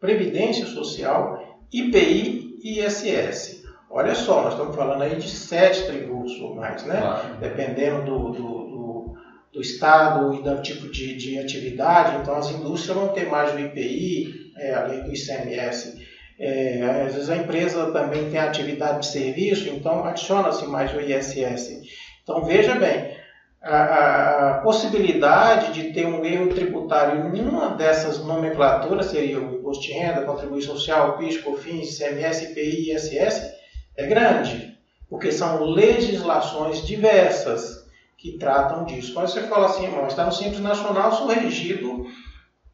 Previdência 0.00 0.66
Social, 0.66 1.58
IPI 1.72 2.58
e 2.62 2.80
ISS. 2.80 3.62
Olha 3.90 4.14
só, 4.14 4.42
nós 4.42 4.52
estamos 4.52 4.76
falando 4.76 5.02
aí 5.02 5.16
de 5.16 5.28
sete 5.28 5.86
tributos 5.86 6.38
ou 6.40 6.54
mais, 6.54 6.84
né? 6.84 7.00
Claro. 7.00 7.36
Dependendo 7.38 8.04
do, 8.04 8.32
do, 8.32 8.42
do, 8.42 9.16
do, 9.52 9.60
estado 9.60 10.34
e 10.34 10.42
do 10.42 10.60
tipo 10.60 10.88
de, 10.90 11.16
de 11.16 11.38
atividade. 11.38 12.20
Então, 12.20 12.36
as 12.36 12.50
indústrias 12.50 12.96
vão 12.96 13.08
ter 13.08 13.26
mais 13.26 13.52
do 13.52 13.60
IPI, 13.60 14.52
é, 14.56 14.74
além 14.74 15.02
do 15.02 15.12
ICMS. 15.14 16.05
É, 16.38 16.82
às 17.06 17.14
vezes 17.14 17.30
a 17.30 17.36
empresa 17.36 17.90
também 17.92 18.30
tem 18.30 18.38
atividade 18.38 19.00
de 19.00 19.06
serviço, 19.06 19.68
então 19.68 20.04
adiciona-se 20.04 20.66
mais 20.66 20.92
o 20.94 21.00
ISS. 21.00 21.80
Então 22.22 22.44
veja 22.44 22.74
bem, 22.74 23.16
a, 23.62 24.50
a, 24.50 24.60
possibilidade 24.60 25.72
de 25.72 25.92
ter 25.92 26.06
um 26.06 26.24
erro 26.24 26.48
tributário 26.48 27.34
em 27.34 27.40
uma 27.40 27.70
dessas 27.70 28.22
nomenclaturas 28.24 29.06
seria 29.06 29.40
o 29.40 29.56
imposto 29.56 29.84
de 29.84 29.92
renda, 29.92 30.22
contribuição 30.22 30.74
social, 30.74 31.16
PIS, 31.16 31.40
COFINS, 31.40 32.00
ICMS, 32.00 32.44
IPI 32.44 32.60
e 32.60 32.94
ISS, 32.94 33.52
é 33.96 34.06
grande, 34.06 34.76
porque 35.08 35.32
são 35.32 35.64
legislações 35.64 36.86
diversas 36.86 37.86
que 38.18 38.38
tratam 38.38 38.84
disso. 38.84 39.14
Quando 39.14 39.28
você 39.28 39.42
fala 39.42 39.66
assim, 39.66 39.84
irmão, 39.84 40.06
está 40.06 40.24
no 40.24 40.32
Simples 40.32 40.60
Nacional, 40.60 41.12
sou 41.12 41.28
regido 41.28 42.06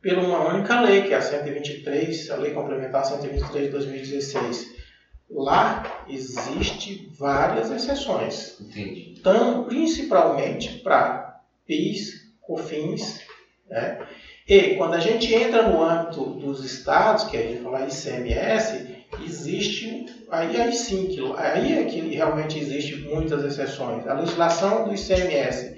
por 0.03 0.19
uma 0.19 0.49
única 0.53 0.81
lei, 0.81 1.03
que 1.03 1.15
é 1.15 1.17
a 1.17 1.23
123, 1.23 2.31
a 2.31 2.37
Lei 2.37 2.53
Complementar 2.53 3.05
123 3.05 3.67
de 3.67 3.71
2016. 3.71 4.83
Lá 5.31 6.05
existe 6.09 7.09
várias 7.19 7.71
exceções. 7.71 8.61
Entendi. 8.61 9.15
Então, 9.19 9.65
principalmente 9.65 10.81
para 10.81 11.41
PIS, 11.67 12.33
COFINS, 12.41 13.21
né? 13.69 14.07
E 14.47 14.75
quando 14.75 14.95
a 14.95 15.01
gente 15.01 15.33
entra 15.33 15.63
no 15.69 15.83
âmbito 15.83 16.25
dos 16.25 16.65
estados, 16.65 17.25
que 17.25 17.37
a 17.37 17.43
gente 17.43 17.63
fala 17.63 17.87
ICMS, 17.87 19.05
existe 19.25 20.07
aí, 20.29 20.61
aí 20.61 20.73
sim 20.73 21.07
que 21.07 21.21
aí 21.37 21.79
é 21.79 21.85
que 21.85 22.01
realmente 22.15 22.59
existe 22.59 22.97
muitas 22.97 23.45
exceções. 23.45 24.07
A 24.07 24.15
legislação 24.15 24.85
do 24.85 24.95
ICMS 24.95 25.77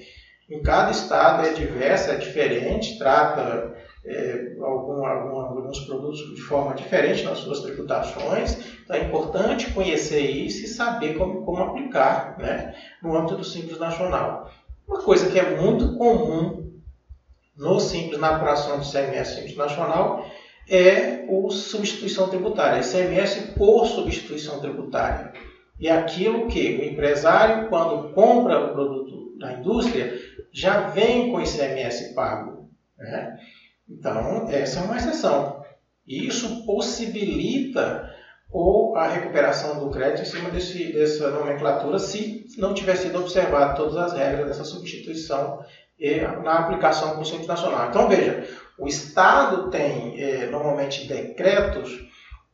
em 0.51 0.63
cada 0.63 0.91
estado 0.91 1.47
é 1.47 1.53
diversa, 1.53 2.13
é 2.13 2.17
diferente, 2.17 2.99
trata 2.99 3.75
é, 4.07 4.57
algum, 4.61 5.07
algum, 5.07 5.41
alguns 5.41 5.81
produtos 5.81 6.35
de 6.35 6.43
forma 6.43 6.75
diferente 6.75 7.23
nas 7.25 7.39
suas 7.39 7.61
tributações. 7.61 8.59
Então 8.85 8.97
é 8.97 9.05
importante 9.05 9.73
conhecer 9.73 10.21
isso 10.21 10.65
e 10.65 10.69
saber 10.69 11.17
como, 11.17 11.43
como 11.45 11.63
aplicar 11.63 12.37
né, 12.39 12.75
no 13.03 13.17
âmbito 13.17 13.37
do 13.37 13.45
Simples 13.45 13.79
Nacional. 13.79 14.51
Uma 14.87 15.03
coisa 15.03 15.31
que 15.31 15.39
é 15.39 15.57
muito 15.57 15.97
comum 15.97 16.73
no 17.57 17.81
Simples, 17.81 18.19
na 18.19 18.37
apuração 18.37 18.79
do 18.79 18.85
CMS 18.85 19.29
Simples 19.29 19.57
Nacional, 19.57 20.27
é 20.69 21.25
o 21.29 21.51
substituição 21.51 22.29
tributária, 22.29 22.81
ICMS 22.81 23.53
por 23.53 23.87
substituição 23.87 24.61
tributária. 24.61 25.33
É 25.81 25.91
aquilo 25.91 26.47
que 26.47 26.77
o 26.77 26.85
empresário, 26.85 27.69
quando 27.69 28.13
compra 28.13 28.67
o 28.67 28.73
produto 28.73 29.37
da 29.39 29.53
indústria, 29.55 30.19
já 30.53 30.89
vem 30.89 31.31
com 31.31 31.41
ICMS 31.41 32.15
pago. 32.15 32.71
Né? 32.97 33.39
Então, 33.89 34.47
essa 34.49 34.81
é 34.81 34.83
uma 34.83 34.97
exceção. 34.97 35.63
E 36.07 36.27
isso 36.27 36.65
possibilita 36.65 38.11
ou 38.51 38.97
a 38.97 39.09
recuperação 39.09 39.81
do 39.81 39.91
crédito 39.91 40.23
em 40.23 40.31
cima 40.31 40.51
desse, 40.51 40.93
dessa 40.93 41.29
nomenclatura 41.31 41.99
se 41.99 42.47
não 42.57 42.73
tiver 42.73 42.95
sido 42.95 43.19
observado 43.19 43.77
todas 43.77 43.97
as 43.97 44.13
regras 44.13 44.47
dessa 44.47 44.65
substituição 44.65 45.59
na 46.43 46.59
aplicação 46.59 47.19
do 47.19 47.25
Simples 47.25 47.49
Nacional. 47.49 47.89
Então, 47.89 48.09
veja, 48.09 48.47
o 48.79 48.87
Estado 48.87 49.71
tem 49.71 50.21
é, 50.23 50.47
normalmente 50.47 51.07
decretos 51.07 51.99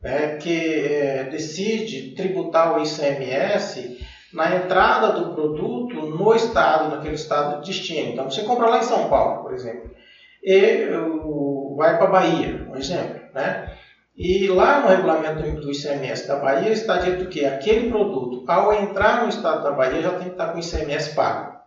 é, 0.03 0.37
que 0.37 0.85
é, 0.85 1.23
decide 1.25 2.15
tributar 2.15 2.75
o 2.75 2.81
ICMS 2.81 3.99
na 4.33 4.55
entrada 4.55 5.11
do 5.11 5.35
produto 5.35 5.95
no 5.95 6.33
estado, 6.33 6.89
naquele 6.89 7.15
estado 7.15 7.61
de 7.61 7.67
destino. 7.67 8.11
Então, 8.11 8.29
você 8.29 8.43
compra 8.43 8.69
lá 8.69 8.79
em 8.79 8.83
São 8.83 9.09
Paulo, 9.09 9.43
por 9.43 9.53
exemplo 9.53 9.91
e 10.43 10.87
vai 11.75 11.97
para 11.97 12.07
a 12.07 12.11
Bahia, 12.11 12.67
um 12.69 12.75
exemplo. 12.75 13.21
Né? 13.33 13.77
E 14.15 14.47
lá 14.47 14.81
no 14.81 14.87
regulamento 14.89 15.41
do 15.61 15.71
ICMS 15.71 16.27
da 16.27 16.37
Bahia 16.37 16.71
está 16.71 16.97
dito 16.97 17.29
que 17.29 17.45
aquele 17.45 17.89
produto, 17.89 18.43
ao 18.49 18.73
entrar 18.73 19.23
no 19.23 19.29
estado 19.29 19.63
da 19.63 19.71
Bahia, 19.71 20.01
já 20.01 20.11
tem 20.11 20.27
que 20.27 20.31
estar 20.31 20.47
com 20.47 20.57
o 20.57 20.61
ICMS 20.61 21.15
pago. 21.15 21.57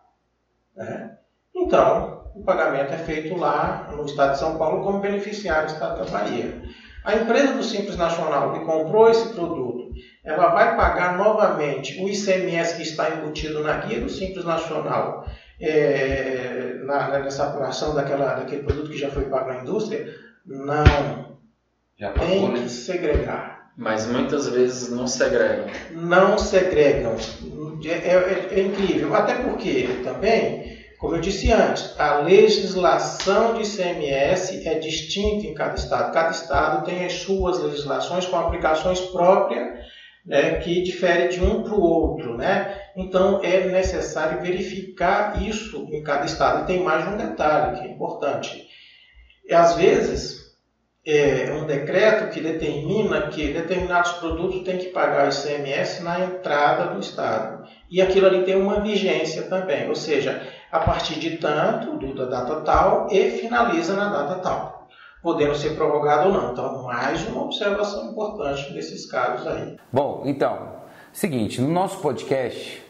Né? 0.77 1.17
Então, 1.55 2.31
o 2.35 2.43
pagamento 2.43 2.93
é 2.93 2.99
feito 2.99 3.37
lá 3.37 3.89
no 3.93 4.05
estado 4.05 4.33
de 4.33 4.39
São 4.39 4.59
Paulo 4.59 4.85
como 4.85 5.01
beneficiário 5.01 5.69
do 5.69 5.73
estado 5.73 6.05
da 6.05 6.11
Bahia. 6.11 6.63
A 7.05 7.17
empresa 7.17 7.55
do 7.55 7.63
Simples 7.63 7.97
Nacional 7.97 8.53
que 8.53 8.65
comprou 8.65 9.11
esse 9.11 9.29
produto, 9.35 9.93
ela 10.25 10.49
vai 10.49 10.75
pagar 10.75 11.19
novamente 11.19 12.03
o 12.03 12.09
ICMS 12.09 12.77
que 12.77 12.83
está 12.83 13.11
embutido 13.11 13.63
na 13.63 13.79
guia 13.79 14.01
do 14.01 14.09
Simples 14.09 14.45
Nacional 14.45 15.27
é, 15.61 16.81
na, 16.85 17.19
nessa 17.21 17.45
apuração 17.45 17.95
daquela, 17.95 18.35
daquele 18.35 18.63
produto 18.63 18.91
que 18.91 18.99
já 18.99 19.11
foi 19.11 19.25
pago 19.25 19.53
na 19.53 19.61
indústria? 19.61 20.07
Não. 20.45 21.39
Já 21.97 22.13
Tem 22.13 22.49
né? 22.49 22.63
que 22.63 22.69
segregar. 22.69 23.73
Mas 23.77 24.07
muitas 24.07 24.49
vezes 24.49 24.91
não 24.91 25.07
segregam. 25.07 25.67
Não 25.91 26.39
segregam. 26.39 27.17
É, 27.85 27.89
é, 27.91 28.49
é 28.53 28.61
incrível. 28.63 29.15
Até 29.15 29.35
porque 29.35 29.89
também, 30.05 30.79
como 30.99 31.17
eu 31.17 31.21
disse 31.21 31.51
antes, 31.51 31.99
a 31.99 32.19
legislação 32.19 33.55
de 33.55 33.63
ICMS 33.63 34.67
é 34.67 34.79
distinta 34.79 35.47
em 35.47 35.55
cada 35.55 35.75
estado. 35.75 36.13
Cada 36.13 36.31
estado 36.31 36.85
tem 36.85 37.05
as 37.05 37.15
suas 37.15 37.61
legislações 37.61 38.27
com 38.27 38.37
aplicações 38.37 39.01
próprias 39.01 39.79
né, 40.25 40.57
que 40.57 40.83
difere 40.83 41.29
de 41.29 41.43
um 41.43 41.63
para 41.63 41.75
o 41.75 41.81
outro. 41.81 42.37
Né? 42.37 42.81
Então 42.97 43.41
é 43.43 43.65
necessário 43.67 44.41
verificar 44.41 45.43
isso 45.43 45.87
em 45.91 46.03
cada 46.03 46.25
estado. 46.25 46.63
E 46.63 46.67
tem 46.67 46.83
mais 46.83 47.07
um 47.07 47.17
detalhe 47.17 47.79
que 47.79 47.87
é 47.87 47.91
importante. 47.91 48.67
Às 49.51 49.75
vezes, 49.75 50.45
é 51.07 51.53
um 51.53 51.67
decreto 51.67 52.33
que 52.33 52.41
determina 52.41 53.29
que 53.29 53.53
determinados 53.53 54.13
produtos 54.13 54.63
têm 54.63 54.79
que 54.79 54.89
pagar 54.89 55.27
o 55.27 55.31
ICMS 55.31 56.03
na 56.03 56.21
entrada 56.21 56.95
do 56.95 57.01
estado. 57.01 57.69
E 57.91 58.01
aquilo 58.01 58.27
ali 58.27 58.45
tem 58.45 58.57
uma 58.57 58.81
vigência 58.81 59.43
também, 59.43 59.87
ou 59.87 59.95
seja, 59.95 60.41
a 60.73 60.81
partir 60.81 61.21
de 61.21 61.37
tanto, 61.37 61.99
do, 61.99 62.15
da 62.15 62.25
data 62.25 62.63
tal, 62.63 63.09
e 63.11 63.33
finaliza 63.33 63.95
na 63.95 64.09
data 64.09 64.37
tal 64.37 64.74
podendo 65.25 65.55
ser 65.55 65.75
prorrogado 65.75 66.29
ou 66.29 66.35
não. 66.35 66.53
Então, 66.53 66.83
mais 66.83 67.27
uma 67.27 67.45
observação 67.45 68.11
importante 68.11 68.71
nesses 68.75 69.07
casos 69.07 69.47
aí. 69.47 69.79
Bom, 69.91 70.23
então, 70.27 70.75
seguinte, 71.15 71.63
no 71.63 71.69
nosso 71.69 71.99
podcast, 72.01 72.85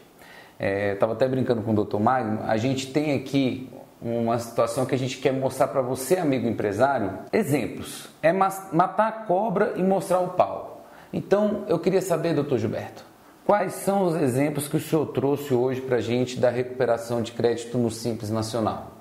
estava 0.59 1.13
é, 1.13 1.15
até 1.15 1.29
brincando 1.29 1.61
com 1.61 1.71
o 1.71 1.85
Dr. 1.85 1.97
Magno, 1.97 2.41
a 2.45 2.57
gente 2.57 2.91
tem 2.91 3.15
aqui 3.15 3.69
uma 4.01 4.37
situação 4.37 4.85
que 4.85 4.93
a 4.93 4.97
gente 4.97 5.17
quer 5.19 5.31
mostrar 5.31 5.69
para 5.69 5.81
você, 5.81 6.17
amigo 6.17 6.45
empresário, 6.45 7.19
exemplos. 7.31 8.09
É 8.21 8.33
matar 8.33 9.07
a 9.07 9.11
cobra 9.13 9.71
e 9.77 9.81
mostrar 9.81 10.19
o 10.19 10.31
pau. 10.31 10.85
Então, 11.13 11.63
eu 11.69 11.79
queria 11.79 12.01
saber, 12.01 12.33
doutor 12.33 12.57
Gilberto, 12.57 13.05
quais 13.45 13.75
são 13.75 14.03
os 14.03 14.15
exemplos 14.17 14.67
que 14.67 14.75
o 14.75 14.81
senhor 14.81 15.05
trouxe 15.13 15.53
hoje 15.53 15.79
para 15.79 15.95
a 15.95 16.01
gente 16.01 16.37
da 16.37 16.49
recuperação 16.49 17.21
de 17.21 17.31
crédito 17.31 17.77
no 17.77 17.89
Simples 17.89 18.29
Nacional? 18.29 18.91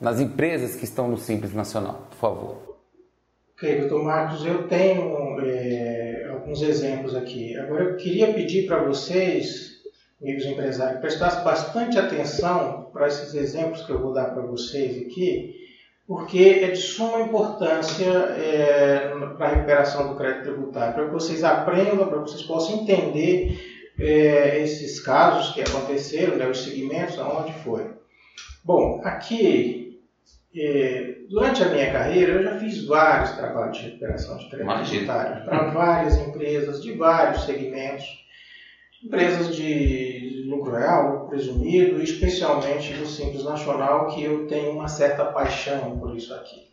Nas 0.00 0.20
empresas 0.20 0.76
que 0.76 0.84
estão 0.84 1.08
no 1.08 1.18
Simples 1.18 1.52
Nacional, 1.52 2.06
por 2.10 2.18
favor. 2.18 2.73
Doutor 3.72 4.04
Marcos, 4.04 4.44
eu 4.44 4.68
tenho 4.68 5.40
é, 5.40 6.28
alguns 6.30 6.62
exemplos 6.62 7.14
aqui. 7.14 7.56
Agora, 7.56 7.84
eu 7.84 7.96
queria 7.96 8.32
pedir 8.32 8.66
para 8.66 8.84
vocês, 8.84 9.82
amigos 10.20 10.44
empresários, 10.44 11.00
prestassem 11.00 11.42
bastante 11.42 11.98
atenção 11.98 12.90
para 12.92 13.06
esses 13.06 13.34
exemplos 13.34 13.84
que 13.84 13.90
eu 13.90 14.00
vou 14.00 14.12
dar 14.12 14.26
para 14.26 14.42
vocês 14.42 15.06
aqui, 15.06 15.54
porque 16.06 16.60
é 16.62 16.68
de 16.68 16.78
suma 16.78 17.22
importância 17.22 18.04
é, 18.04 19.08
para 19.38 19.46
a 19.46 19.54
recuperação 19.54 20.08
do 20.08 20.16
crédito 20.16 20.42
tributário, 20.42 20.94
para 20.94 21.06
que 21.06 21.12
vocês 21.12 21.42
aprendam, 21.42 22.08
para 22.08 22.22
que 22.22 22.30
vocês 22.30 22.42
possam 22.42 22.82
entender 22.82 23.58
é, 23.98 24.60
esses 24.60 25.00
casos 25.00 25.54
que 25.54 25.62
aconteceram, 25.62 26.36
né, 26.36 26.46
os 26.46 26.62
segmentos, 26.62 27.18
aonde 27.18 27.52
foi. 27.52 27.94
Bom, 28.62 29.00
aqui, 29.04 29.83
durante 31.28 31.62
a 31.62 31.68
minha 31.68 31.92
carreira, 31.92 32.32
eu 32.32 32.42
já 32.42 32.58
fiz 32.58 32.86
vários 32.86 33.32
trabalhos 33.32 33.76
de 33.76 33.84
recuperação 33.84 34.36
de 34.36 34.48
crédito 34.48 34.88
tributário 34.88 35.44
para 35.44 35.70
várias 35.70 36.16
empresas 36.18 36.80
de 36.82 36.92
vários 36.92 37.44
segmentos, 37.44 38.04
empresas 39.04 39.54
de 39.54 40.46
lucro 40.48 40.72
real, 40.72 41.26
presumido, 41.28 42.00
especialmente 42.00 42.94
do 42.94 43.06
Simples 43.06 43.44
Nacional, 43.44 44.06
que 44.08 44.22
eu 44.22 44.46
tenho 44.46 44.72
uma 44.72 44.88
certa 44.88 45.24
paixão 45.24 45.98
por 45.98 46.16
isso 46.16 46.32
aqui. 46.34 46.72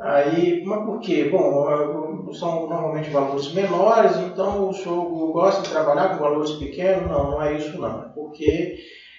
Aí, 0.00 0.62
mas 0.64 0.84
por 0.84 1.00
quê? 1.00 1.24
Bom, 1.24 2.32
são 2.32 2.68
normalmente 2.68 3.10
valores 3.10 3.52
menores, 3.52 4.16
então 4.18 4.68
o 4.68 4.72
senhor 4.72 5.32
gosta 5.32 5.62
de 5.62 5.70
trabalhar 5.70 6.10
com 6.10 6.22
valores 6.22 6.52
pequenos? 6.52 7.10
Não, 7.10 7.32
não 7.32 7.42
é 7.42 7.54
isso 7.54 7.80
não. 7.80 8.08
Porque 8.10 8.76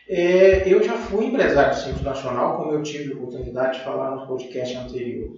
é, 0.09 0.63
eu 0.65 0.81
já 0.81 0.93
fui 0.93 1.27
empresário 1.27 1.75
do 1.75 1.79
Simples 1.79 2.01
Nacional, 2.01 2.57
como 2.57 2.73
eu 2.73 2.81
tive 2.81 3.13
a 3.13 3.15
oportunidade 3.17 3.77
de 3.77 3.83
falar 3.83 4.15
no 4.15 4.25
podcast 4.25 4.75
anterior. 4.75 5.29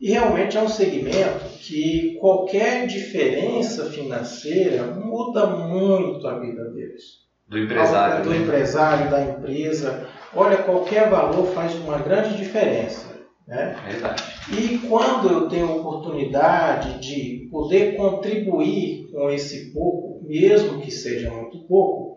E 0.00 0.10
realmente 0.10 0.56
é 0.56 0.62
um 0.62 0.68
segmento 0.68 1.44
que 1.58 2.16
qualquer 2.18 2.86
diferença 2.86 3.90
financeira 3.90 4.86
muda 4.86 5.46
muito 5.46 6.26
a 6.26 6.38
vida 6.38 6.64
deles. 6.70 7.26
Do 7.46 7.58
empresário. 7.58 8.24
Do 8.24 8.30
né? 8.30 8.38
empresário, 8.38 9.10
da 9.10 9.22
empresa. 9.22 10.08
Olha, 10.34 10.56
qualquer 10.58 11.10
valor 11.10 11.46
faz 11.48 11.74
uma 11.74 11.98
grande 11.98 12.38
diferença. 12.38 13.14
Né? 13.46 13.76
Verdade. 13.86 14.22
E 14.58 14.78
quando 14.78 15.30
eu 15.30 15.48
tenho 15.48 15.68
a 15.68 15.76
oportunidade 15.76 17.00
de 17.00 17.48
poder 17.50 17.96
contribuir 17.96 19.10
com 19.12 19.30
esse 19.30 19.72
pouco, 19.72 20.26
mesmo 20.26 20.80
que 20.80 20.90
seja 20.90 21.30
muito 21.30 21.58
pouco, 21.66 22.16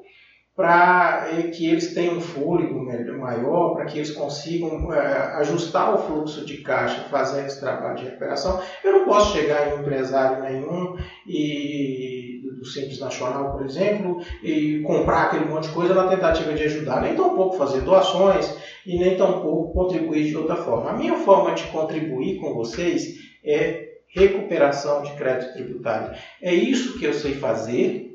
para 0.60 1.30
que 1.54 1.70
eles 1.70 1.94
tenham 1.94 2.18
um 2.18 2.20
fôlego 2.22 2.84
maior, 3.18 3.76
para 3.76 3.86
que 3.86 3.98
eles 3.98 4.12
consigam 4.12 4.92
é, 4.92 5.38
ajustar 5.38 5.96
o 5.96 6.00
fluxo 6.00 6.44
de 6.46 6.58
caixa 6.58 7.06
fazendo 7.10 7.46
esse 7.46 7.62
trabalho 7.62 7.96
de 7.96 8.04
recuperação. 8.04 8.62
Eu 8.84 8.92
não 8.92 9.06
posso 9.06 9.38
chegar 9.38 9.70
em 9.70 9.80
empresário 9.80 10.44
nenhum 10.44 10.98
e 11.26 12.42
do 12.58 12.66
Simples 12.66 13.00
Nacional, 13.00 13.54
por 13.54 13.66
exemplo, 13.66 14.22
e 14.44 14.82
comprar 14.82 15.28
aquele 15.28 15.46
monte 15.46 15.70
de 15.70 15.74
coisa 15.74 15.94
na 15.94 16.10
tentativa 16.10 16.52
de 16.52 16.64
ajudar, 16.64 17.04
nem 17.04 17.16
tão 17.16 17.38
pouco 17.38 17.56
fazer 17.56 17.80
doações 17.80 18.54
e 18.86 19.00
nem 19.00 19.16
tão 19.16 19.42
pouco 19.42 19.72
contribuir 19.72 20.26
de 20.26 20.36
outra 20.36 20.58
forma. 20.58 20.90
A 20.90 20.98
minha 20.98 21.16
forma 21.20 21.56
de 21.56 21.64
contribuir 21.68 22.38
com 22.38 22.54
vocês 22.54 23.16
é 23.46 23.92
recuperação 24.14 25.04
de 25.04 25.14
crédito 25.14 25.54
tributário. 25.54 26.20
É 26.42 26.54
isso 26.54 27.00
que 27.00 27.06
eu 27.06 27.14
sei 27.14 27.36
fazer 27.36 28.09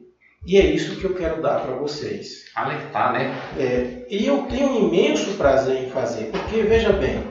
e 0.47 0.59
é 0.59 0.67
isso 0.67 0.97
que 0.97 1.05
eu 1.05 1.15
quero 1.15 1.41
dar 1.41 1.61
para 1.61 1.75
vocês. 1.77 2.45
Alertar, 2.55 3.13
né? 3.13 3.35
É, 3.59 4.07
e 4.09 4.27
eu 4.27 4.43
tenho 4.43 4.69
um 4.69 4.89
imenso 4.89 5.35
prazer 5.35 5.85
em 5.85 5.91
fazer, 5.91 6.27
porque 6.27 6.63
veja 6.63 6.93
bem, 6.93 7.23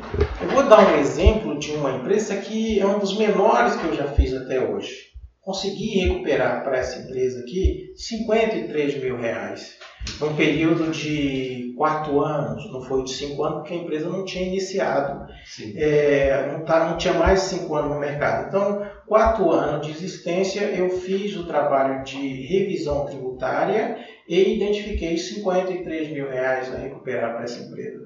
eu 0.42 0.48
vou 0.50 0.64
dar 0.64 0.94
um 0.94 1.00
exemplo 1.00 1.58
de 1.60 1.72
uma 1.72 1.92
empresa 1.92 2.36
que 2.38 2.80
é 2.80 2.86
um 2.86 3.00
dos 3.00 3.18
menores 3.18 3.76
que 3.76 3.86
eu 3.86 3.96
já 3.96 4.08
fiz 4.08 4.34
até 4.34 4.60
hoje. 4.60 5.14
Consegui 5.42 6.00
recuperar 6.00 6.64
para 6.64 6.78
essa 6.78 7.00
empresa 7.00 7.42
aqui 7.42 7.94
53 7.96 9.02
mil 9.02 9.18
reais. 9.18 9.78
Num 10.20 10.36
período 10.36 10.92
de 10.92 11.74
quatro 11.78 12.22
anos, 12.22 12.72
não 12.72 12.82
foi 12.82 13.04
de 13.04 13.14
cinco 13.14 13.44
anos, 13.44 13.60
porque 13.60 13.74
a 13.74 13.78
empresa 13.78 14.10
não 14.10 14.24
tinha 14.24 14.46
iniciado. 14.46 15.26
É, 15.76 16.48
não, 16.52 16.64
tá, 16.64 16.86
não 16.86 16.98
tinha 16.98 17.14
mais 17.14 17.40
cinco 17.42 17.76
anos 17.76 17.92
no 17.92 18.00
mercado. 18.00 18.48
Então, 18.48 18.86
quatro 19.08 19.52
anos 19.52 19.86
de 19.86 19.92
existência, 19.92 20.62
eu 20.62 20.90
fiz 20.90 21.36
o 21.36 21.46
trabalho 21.46 22.04
de 22.04 22.18
revisão 22.48 23.06
tributária 23.06 23.98
e 24.28 24.56
identifiquei 24.56 25.18
53 25.18 26.12
mil 26.12 26.30
reais 26.30 26.72
a 26.72 26.78
recuperar 26.78 27.34
para 27.34 27.44
essa 27.44 27.62
empresa. 27.62 28.04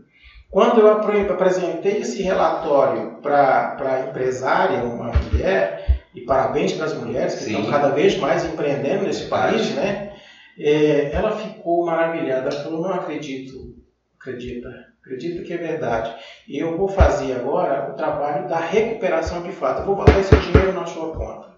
Quando 0.50 0.80
eu 0.80 0.88
apresentei 0.88 1.98
esse 1.98 2.24
relatório 2.24 3.17
para 3.21 3.76
a 3.80 4.10
empresária, 4.10 4.82
uma 4.82 5.12
mulher, 5.12 6.06
e 6.15 6.21
parabéns 6.21 6.71
para 6.71 6.86
as 6.86 6.93
mulheres 6.93 7.36
que 7.36 7.43
Sim. 7.43 7.56
estão 7.58 7.69
cada 7.69 7.89
vez 7.89 8.17
mais 8.17 8.45
empreendendo 8.45 9.04
nesse 9.04 9.26
país, 9.26 9.71
né? 9.76 10.13
É, 10.60 11.12
ela 11.12 11.38
ficou 11.38 11.86
maravilhada, 11.86 12.50
ela 12.50 12.63
falou, 12.63 12.82
não 12.82 12.93
acredito, 12.93 13.76
acredita, 14.20 14.70
acredita 15.02 15.43
que 15.43 15.54
é 15.54 15.58
verdade. 15.58 16.15
E 16.48 16.58
eu 16.58 16.78
vou 16.78 16.88
fazer 16.88 17.34
agora 17.34 17.91
o 17.91 17.96
trabalho 17.96 18.48
da 18.48 18.60
recuperação 18.60 19.43
de 19.43 19.52
fato. 19.52 19.82
Eu 19.82 19.86
vou 19.86 19.96
botar 19.96 20.20
esse 20.20 20.36
dinheiro 20.38 20.74
na 20.74 20.86
sua 20.86 21.13
conta. 21.13 21.58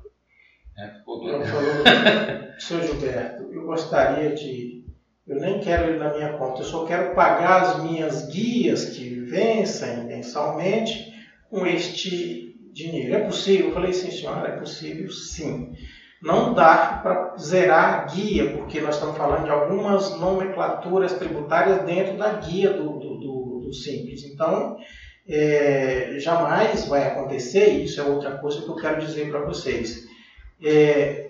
É, 0.77 0.83
ela 0.83 1.45
falou, 1.45 1.83
senhor 2.59 2.83
Gilberto, 2.83 3.43
eu 3.51 3.65
gostaria 3.65 4.33
de. 4.33 4.79
Eu 5.27 5.39
nem 5.39 5.59
quero 5.59 5.89
ele 5.89 5.99
na 5.99 6.13
minha 6.13 6.33
conta, 6.33 6.61
eu 6.61 6.65
só 6.65 6.85
quero 6.85 7.13
pagar 7.13 7.61
as 7.61 7.83
minhas 7.83 8.27
guias 8.27 8.85
que 8.85 9.19
vencem 9.19 10.05
mensalmente 10.05 11.13
com 11.49 11.67
este 11.67 12.55
dinheiro. 12.73 13.15
É 13.15 13.19
possível? 13.19 13.67
Eu 13.67 13.73
falei, 13.73 13.93
sim, 13.93 14.09
senhora, 14.09 14.49
é 14.49 14.57
possível 14.57 15.09
sim. 15.11 15.73
Não 16.21 16.53
dá 16.53 16.99
para 17.01 17.37
zerar 17.37 17.93
a 17.93 18.03
guia, 18.05 18.51
porque 18.51 18.81
nós 18.81 18.95
estamos 18.95 19.17
falando 19.17 19.45
de 19.45 19.51
algumas 19.51 20.17
nomenclaturas 20.19 21.13
tributárias 21.13 21.83
dentro 21.85 22.17
da 22.17 22.33
guia 22.33 22.73
do, 22.73 22.99
do, 22.99 23.17
do, 23.17 23.59
do 23.63 23.73
Simples. 23.73 24.25
Então, 24.25 24.77
é, 25.27 26.17
jamais 26.19 26.87
vai 26.87 27.07
acontecer, 27.07 27.69
isso 27.69 28.01
é 28.01 28.03
outra 28.03 28.37
coisa 28.37 28.61
que 28.61 28.67
eu 28.67 28.75
quero 28.75 28.99
dizer 28.99 29.29
para 29.29 29.45
vocês. 29.45 30.03
É, 30.61 31.29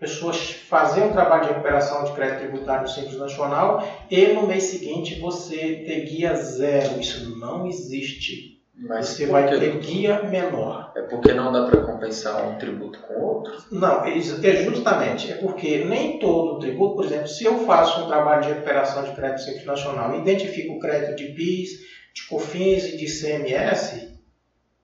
pessoas 0.00 0.50
fazer 0.50 1.02
um 1.02 1.12
trabalho 1.12 1.42
de 1.42 1.48
recuperação 1.48 2.02
de 2.04 2.12
crédito 2.12 2.48
tributário 2.48 2.82
no 2.82 2.88
Simples 2.88 3.18
Nacional 3.18 3.86
e 4.10 4.28
no 4.28 4.46
mês 4.46 4.64
seguinte 4.64 5.20
você 5.20 5.84
ter 5.86 6.06
guia 6.06 6.34
zero. 6.34 6.98
Isso 6.98 7.38
não 7.38 7.66
existe. 7.66 8.49
Mas 8.80 9.08
você 9.08 9.26
vai 9.26 9.46
ter 9.46 9.78
guia 9.78 10.22
menor. 10.22 10.92
É 10.96 11.02
porque 11.02 11.34
não 11.34 11.52
dá 11.52 11.66
para 11.66 11.82
compensar 11.82 12.48
um 12.48 12.56
tributo 12.56 12.98
com 13.00 13.14
outro? 13.20 13.52
Não, 13.70 14.02
é, 14.04 14.16
é 14.16 14.56
justamente, 14.64 15.30
é 15.30 15.34
porque 15.36 15.84
nem 15.84 16.18
todo 16.18 16.58
tributo, 16.58 16.96
por 16.96 17.04
exemplo, 17.04 17.28
se 17.28 17.44
eu 17.44 17.58
faço 17.66 18.02
um 18.02 18.06
trabalho 18.06 18.42
de 18.42 18.48
recuperação 18.48 19.04
de 19.04 19.12
crédito 19.12 19.42
simples 19.42 19.66
nacional 19.66 20.14
e 20.14 20.20
identifico 20.20 20.74
o 20.74 20.78
crédito 20.78 21.14
de 21.14 21.26
PIS, 21.34 21.70
de 22.14 22.26
COFINS 22.28 22.84
e 22.86 22.96
de 22.96 23.06
CMS, 23.06 24.18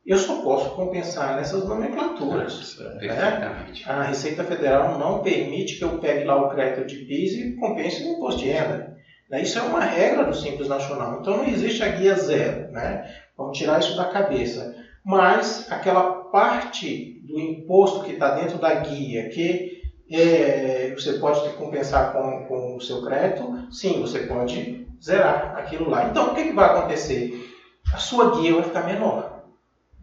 eu 0.07 0.19
só 0.19 0.43
posso 0.43 0.77
compensar 0.77 1.35
nessas 1.35 1.67
nomenclaturas. 1.67 2.79
Né? 2.79 3.67
A 3.87 4.03
Receita 4.03 4.45
Federal 4.45 4.99
não 4.99 5.23
permite 5.23 5.79
que 5.79 5.85
eu 5.85 5.99
pegue 5.99 6.25
lá 6.25 6.37
o 6.37 6.51
crédito 6.51 6.87
de 6.87 6.97
PIS 6.97 7.33
e 7.33 7.57
compense 7.57 8.05
no 8.05 8.13
imposto 8.13 8.41
de 8.41 8.51
renda. 8.51 8.95
Né? 9.31 9.43
Isso 9.43 9.59
é 9.59 9.63
uma 9.63 9.81
regra 9.81 10.25
do 10.25 10.35
Simples 10.35 10.69
Nacional. 10.69 11.19
Então 11.21 11.39
não 11.39 11.49
existe 11.49 11.83
a 11.83 11.89
guia 11.89 12.15
zero. 12.15 12.71
Né? 12.71 13.11
Vamos 13.37 13.59
tirar 13.59 13.79
isso 13.79 13.97
da 13.97 14.07
cabeça. 14.07 14.75
Mas 15.05 15.71
aquela 15.71 16.25
parte 16.25 17.21
do 17.23 17.39
imposto 17.39 18.05
que 18.05 18.13
está 18.13 18.31
dentro 18.31 18.59
da 18.59 18.75
guia, 18.75 19.29
que 19.29 19.83
é, 20.11 20.93
você 20.93 21.15
pode 21.15 21.49
compensar 21.55 22.13
com, 22.13 22.45
com 22.47 22.77
o 22.77 22.81
seu 22.81 23.03
crédito, 23.03 23.73
sim, 23.73 24.01
você 24.01 24.21
pode 24.21 24.87
zerar 25.03 25.57
aquilo 25.57 25.91
lá. 25.91 26.09
Então, 26.09 26.33
o 26.33 26.35
que, 26.35 26.45
que 26.45 26.53
vai 26.53 26.67
acontecer? 26.67 27.53
A 27.93 27.99
sua 27.99 28.37
guia 28.37 28.55
vai 28.55 28.63
ficar 28.65 28.85
menor, 28.85 29.45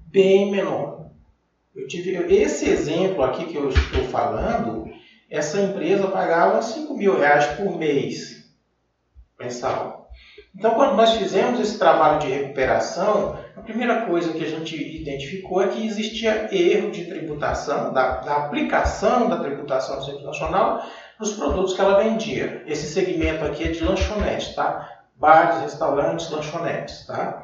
bem 0.07 0.51
menor. 0.51 1.07
Eu 1.75 1.87
tive 1.87 2.11
esse 2.33 2.69
exemplo 2.69 3.23
aqui 3.23 3.45
que 3.45 3.57
eu 3.57 3.69
estou 3.69 4.03
falando, 4.03 4.85
essa 5.29 5.59
empresa 5.59 6.07
pagava 6.07 6.61
5 6.61 6.95
mil 6.95 7.17
reais 7.17 7.45
por 7.55 7.77
mês 7.77 8.47
mensal. 9.39 10.02
Então, 10.55 10.75
quando 10.75 10.95
nós 10.95 11.13
fizemos 11.13 11.59
esse 11.59 11.79
trabalho 11.79 12.19
de 12.19 12.27
recuperação, 12.27 13.39
a 13.55 13.61
primeira 13.61 14.05
coisa 14.05 14.33
que 14.33 14.43
a 14.43 14.47
gente 14.47 14.75
identificou 14.75 15.63
é 15.63 15.67
que 15.67 15.85
existia 15.85 16.47
erro 16.51 16.91
de 16.91 17.05
tributação, 17.05 17.91
da, 17.91 18.17
da 18.17 18.35
aplicação 18.37 19.27
da 19.27 19.37
tributação 19.37 19.97
do 19.97 20.05
Centro 20.05 20.23
Nacional 20.23 20.85
nos 21.19 21.33
produtos 21.33 21.73
que 21.73 21.81
ela 21.81 22.03
vendia. 22.03 22.63
Esse 22.67 22.93
segmento 22.93 23.43
aqui 23.43 23.63
é 23.63 23.71
de 23.71 23.83
lanchonetes, 23.83 24.53
tá? 24.53 24.89
Bares, 25.15 25.61
restaurantes, 25.61 26.29
lanchonetes, 26.29 27.05
tá? 27.07 27.43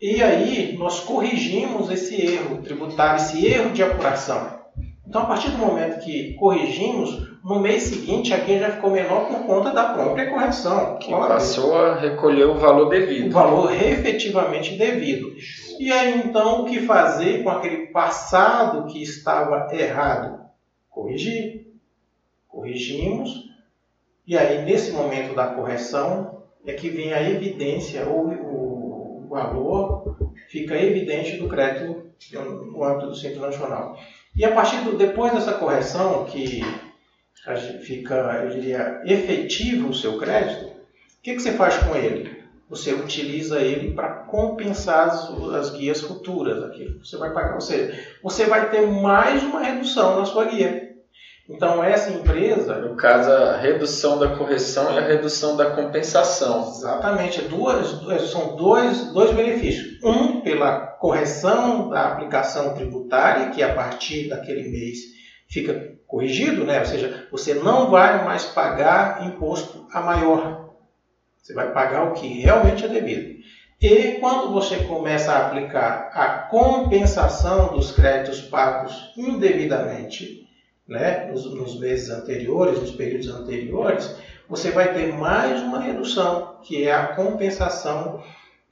E 0.00 0.22
aí 0.22 0.76
nós 0.78 1.00
corrigimos 1.00 1.90
esse 1.90 2.20
erro 2.24 2.62
tributário, 2.62 3.16
esse 3.16 3.44
erro 3.44 3.72
de 3.72 3.82
apuração. 3.82 4.60
Então, 5.06 5.22
a 5.22 5.26
partir 5.26 5.50
do 5.50 5.58
momento 5.58 6.04
que 6.04 6.34
corrigimos, 6.34 7.33
no 7.44 7.60
mês 7.60 7.82
seguinte 7.82 8.32
a 8.32 8.38
guia 8.38 8.58
já 8.58 8.70
ficou 8.70 8.90
menor 8.90 9.28
por 9.28 9.44
conta 9.44 9.70
da 9.70 9.92
própria 9.92 10.30
correção. 10.30 10.96
Que 10.96 11.10
passou 11.10 11.76
a 11.76 11.96
recolher 11.96 12.46
o 12.46 12.54
valor 12.54 12.88
devido. 12.88 13.26
O 13.26 13.32
valor 13.32 13.70
efetivamente 13.70 14.78
devido. 14.78 15.34
E 15.78 15.92
aí 15.92 16.22
então 16.24 16.62
o 16.62 16.64
que 16.64 16.80
fazer 16.80 17.42
com 17.42 17.50
aquele 17.50 17.88
passado 17.88 18.86
que 18.86 19.02
estava 19.02 19.68
errado? 19.74 20.40
Corrigir. 20.88 21.66
Corrigimos. 22.48 23.50
E 24.26 24.38
aí 24.38 24.64
nesse 24.64 24.92
momento 24.92 25.34
da 25.34 25.48
correção 25.48 26.42
é 26.66 26.72
que 26.72 26.88
vem 26.88 27.12
a 27.12 27.28
evidência 27.28 28.08
ou 28.08 28.28
o, 28.28 28.64
valor 29.28 30.16
fica 30.48 30.80
evidente 30.80 31.36
do 31.38 31.48
crédito 31.48 32.04
no 32.32 32.84
âmbito 32.84 33.08
do 33.08 33.16
Simples 33.16 33.40
Nacional. 33.40 33.98
E 34.36 34.44
a 34.44 34.52
partir 34.52 34.76
do, 34.82 34.96
depois 34.96 35.32
dessa 35.32 35.54
correção, 35.54 36.24
que 36.24 36.62
fica, 37.82 38.14
eu 38.44 38.50
diria, 38.50 39.02
efetivo 39.04 39.90
o 39.90 39.94
seu 39.94 40.18
crédito, 40.18 40.66
o 40.66 41.22
que, 41.22 41.34
que 41.34 41.42
você 41.42 41.52
faz 41.52 41.76
com 41.78 41.94
ele? 41.94 42.42
Você 42.68 42.92
utiliza 42.92 43.60
ele 43.60 43.92
para 43.92 44.08
compensar 44.08 45.08
as, 45.08 45.30
as, 45.54 45.70
guias 45.70 46.00
futuras. 46.00 46.62
Aqui. 46.64 46.98
Você 47.02 47.16
vai 47.16 47.32
pagar, 47.32 47.54
você, 47.54 47.94
você 48.22 48.46
vai 48.46 48.70
ter 48.70 48.86
mais 48.86 49.42
uma 49.42 49.60
redução 49.60 50.18
na 50.18 50.24
sua 50.24 50.46
guia. 50.46 50.94
Então, 51.48 51.84
essa 51.84 52.10
empresa. 52.10 52.76
No 52.76 52.96
caso, 52.96 53.30
a 53.30 53.58
redução 53.58 54.18
da 54.18 54.34
correção 54.34 54.94
e 54.94 54.98
a 54.98 55.06
redução 55.06 55.56
da 55.56 55.70
compensação. 55.72 56.62
Exatamente. 56.68 57.42
Duas, 57.42 57.86
são 58.30 58.56
dois, 58.56 59.12
dois 59.12 59.30
benefícios. 59.32 60.02
Um, 60.02 60.40
pela 60.40 60.80
correção 60.80 61.90
da 61.90 62.08
aplicação 62.08 62.74
tributária, 62.74 63.50
que 63.50 63.62
a 63.62 63.74
partir 63.74 64.30
daquele 64.30 64.70
mês 64.70 65.13
fica 65.54 65.94
corrigido, 66.04 66.64
né? 66.64 66.80
ou 66.80 66.84
seja, 66.84 67.28
você 67.30 67.54
não 67.54 67.88
vai 67.88 68.24
mais 68.24 68.44
pagar 68.44 69.24
imposto 69.24 69.86
a 69.92 70.00
maior. 70.00 70.70
Você 71.40 71.54
vai 71.54 71.72
pagar 71.72 72.10
o 72.10 72.12
que 72.14 72.26
realmente 72.40 72.84
é 72.84 72.88
devido. 72.88 73.38
E 73.80 74.18
quando 74.18 74.52
você 74.52 74.78
começa 74.78 75.32
a 75.32 75.46
aplicar 75.46 76.10
a 76.12 76.28
compensação 76.48 77.72
dos 77.74 77.92
créditos 77.92 78.40
pagos 78.40 79.12
indevidamente, 79.16 80.48
né, 80.88 81.30
nos, 81.30 81.44
nos 81.54 81.78
meses 81.78 82.10
anteriores, 82.10 82.80
nos 82.80 82.92
períodos 82.92 83.28
anteriores, 83.28 84.16
você 84.48 84.70
vai 84.70 84.92
ter 84.92 85.12
mais 85.12 85.60
uma 85.62 85.80
redução, 85.80 86.58
que 86.62 86.88
é 86.88 86.92
a 86.92 87.08
compensação 87.08 88.22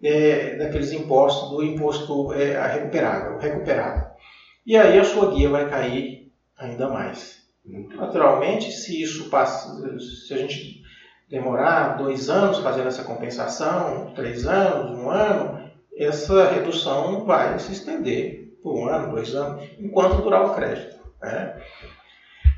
é, 0.03 0.57
daqueles 0.57 0.92
impostos, 0.92 1.51
do 1.51 1.62
imposto 1.62 2.33
é, 2.33 2.66
recuperado, 2.73 3.38
recuperado. 3.38 4.11
E 4.66 4.77
aí 4.77 4.99
a 4.99 5.05
sua 5.05 5.33
guia 5.33 5.49
vai 5.49 5.68
cair 5.68 6.21
ainda 6.62 6.88
mais. 6.88 7.42
Naturalmente, 7.64 8.70
se 8.72 9.01
isso 9.01 9.29
passa, 9.31 9.98
se 9.98 10.35
a 10.35 10.37
gente 10.37 10.83
demorar 11.29 11.96
dois 11.96 12.29
anos 12.29 12.59
fazendo 12.59 12.88
essa 12.88 13.05
compensação, 13.05 14.12
três 14.14 14.46
anos, 14.46 14.98
um 14.98 15.11
ano, 15.11 15.70
essa 15.96 16.51
redução 16.51 17.25
vai 17.25 17.59
se 17.59 17.72
estender 17.72 18.59
por 18.62 18.75
um 18.75 18.88
ano, 18.88 19.12
dois 19.12 19.35
anos, 19.35 19.62
enquanto 19.79 20.22
durar 20.22 20.44
o 20.44 20.55
crédito. 20.55 21.01
Né? 21.20 21.57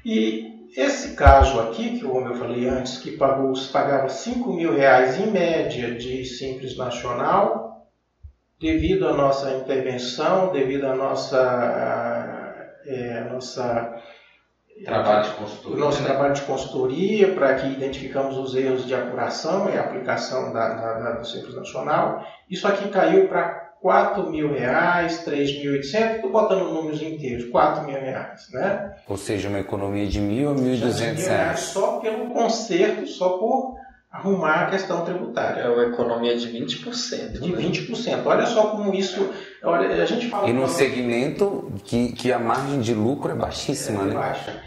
E 0.05 0.55
esse 0.77 1.14
caso 1.14 1.61
aqui, 1.61 1.99
que 1.99 2.05
como 2.05 2.29
eu 2.29 2.35
falei 2.35 2.67
antes, 2.67 2.99
que 2.99 3.17
pagou, 3.17 3.53
pagava 3.73 4.09
5 4.09 4.53
mil 4.53 4.75
reais 4.75 5.19
em 5.19 5.31
média 5.31 5.95
de 5.95 6.25
Simples 6.25 6.77
Nacional, 6.77 7.88
devido 8.61 9.07
à 9.07 9.12
nossa 9.12 9.53
intervenção, 9.53 10.53
devido 10.53 10.87
à 10.87 10.95
nossa, 10.95 12.24
é, 12.87 13.18
a 13.18 13.33
nossa 13.33 14.03
trabalho 14.85 15.25
de 15.25 15.31
consultoria, 15.37 15.79
nosso 15.79 16.03
né? 16.03 16.09
trabalho 16.09 16.35
de 16.35 16.42
consultoria 16.42 17.35
para 17.35 17.55
que 17.55 17.66
identificamos 17.68 18.37
os 18.37 18.55
erros 18.55 18.87
de 18.87 18.94
apuração 18.94 19.70
e 19.70 19.79
aplicação 19.79 20.53
da, 20.53 20.68
da, 20.75 20.92
da, 20.94 21.11
do 21.12 21.27
Simples 21.27 21.55
Nacional. 21.55 22.25
Isso 22.51 22.66
aqui 22.66 22.88
caiu 22.88 23.29
para 23.29 23.64
4 23.81 24.31
mil 24.31 24.53
reais, 24.53 25.25
3.800, 25.27 26.16
estou 26.16 26.33
botando 26.33 26.73
números 26.73 27.03
inteiros, 27.03 27.51
4 27.51 27.85
mil 27.85 28.01
reais, 28.01 28.49
né? 28.51 28.94
Ou 29.07 29.16
seja, 29.16 29.49
uma 29.49 29.61
economia 29.61 30.07
de 30.07 30.20
mil 30.20 30.51
a 30.51 30.55
1.200 30.55 31.27
reais. 31.27 31.61
Só 31.61 31.99
pelo 32.01 32.31
conserto, 32.31 33.07
só 33.07 33.37
por 33.37 33.77
arrumar 34.14 34.62
a 34.62 34.66
questão 34.66 35.05
tributária. 35.05 35.62
É 35.62 35.68
uma 35.68 35.87
economia 35.87 36.38
de 36.38 36.48
20%. 36.48 37.40
De 37.40 37.50
né? 37.50 37.59
20%. 37.59 38.24
Olha 38.24 38.46
só 38.46 38.68
como 38.68 38.94
isso... 38.94 39.29
Olha, 39.61 39.88
a 39.88 40.07
gente 40.07 40.29
fala... 40.29 40.48
E 40.48 40.53
num 40.53 40.68
segmento 40.68 41.72
que, 41.85 42.12
que 42.12 42.33
a 42.33 42.38
margem 42.38 42.81
de 42.81 42.94
lucro 42.94 43.33
é 43.33 43.35
baixíssima, 43.35 44.03
é, 44.03 44.05
né? 44.07 44.14
Baixa. 44.14 44.62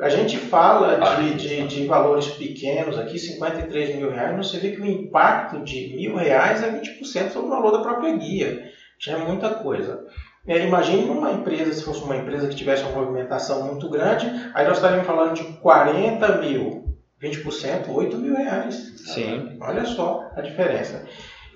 A 0.00 0.08
gente 0.08 0.36
fala 0.36 1.16
de, 1.16 1.34
de, 1.34 1.66
de, 1.66 1.86
valores 1.86 2.26
pequenos 2.28 2.98
aqui, 2.98 3.18
53 3.18 3.96
mil 3.96 4.10
reais, 4.10 4.36
mas 4.36 4.48
você 4.48 4.58
vê 4.58 4.72
que 4.72 4.80
o 4.80 4.86
impacto 4.86 5.62
de 5.62 5.94
mil 5.96 6.16
reais 6.16 6.62
é 6.62 6.70
20% 6.70 7.30
sobre 7.30 7.48
o 7.48 7.50
valor 7.50 7.72
da 7.72 7.80
própria 7.80 8.16
guia. 8.16 8.70
Já 8.98 9.14
é 9.14 9.18
muita 9.18 9.50
coisa. 9.50 10.06
É, 10.46 10.64
imagine 10.64 11.08
uma 11.10 11.32
empresa, 11.32 11.72
se 11.72 11.84
fosse 11.84 12.02
uma 12.02 12.16
empresa 12.16 12.48
que 12.48 12.54
tivesse 12.54 12.82
uma 12.84 12.92
movimentação 12.92 13.64
muito 13.64 13.88
grande, 13.88 14.26
aí 14.54 14.66
nós 14.66 14.78
estaríamos 14.78 15.06
falando 15.06 15.34
de 15.34 15.44
40 15.58 16.38
mil, 16.38 16.87
20%, 17.22 17.88
8 17.88 18.16
mil 18.18 18.34
reais. 18.36 18.92
Sim. 18.96 19.56
Olha 19.60 19.84
só 19.84 20.30
a 20.36 20.40
diferença. 20.40 21.04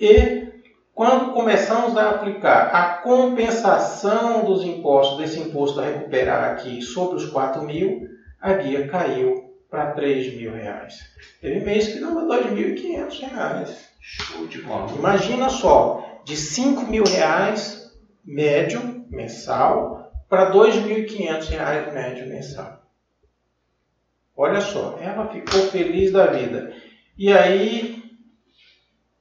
E 0.00 0.48
quando 0.94 1.32
começamos 1.32 1.96
a 1.96 2.10
aplicar 2.10 2.66
a 2.74 2.98
compensação 2.98 4.44
dos 4.44 4.64
impostos, 4.64 5.18
desse 5.18 5.40
imposto 5.40 5.80
a 5.80 5.84
recuperar 5.84 6.52
aqui 6.52 6.82
sobre 6.82 7.16
os 7.16 7.30
4 7.30 7.62
mil, 7.62 8.08
a 8.40 8.54
guia 8.54 8.88
caiu 8.88 9.52
para 9.70 9.92
3 9.92 10.36
mil 10.36 10.52
reais. 10.52 11.00
Teve 11.40 11.60
mês 11.60 11.88
que 11.88 12.00
dava 12.00 12.26
2.500 12.26 13.20
reais. 13.20 13.88
Show 14.00 14.46
de 14.46 14.60
bola. 14.60 14.92
Imagina 14.92 15.48
só, 15.48 16.20
de 16.24 16.36
5 16.36 16.82
mil 16.90 17.04
reais 17.04 17.90
médio 18.24 19.06
mensal 19.08 20.12
para 20.28 20.52
2.500 20.52 21.48
reais 21.48 21.94
médio 21.94 22.28
mensal. 22.28 22.81
Olha 24.42 24.60
só, 24.60 24.98
ela 25.00 25.28
ficou 25.28 25.60
feliz 25.70 26.10
da 26.12 26.26
vida. 26.26 26.74
E 27.16 27.32
aí 27.32 28.02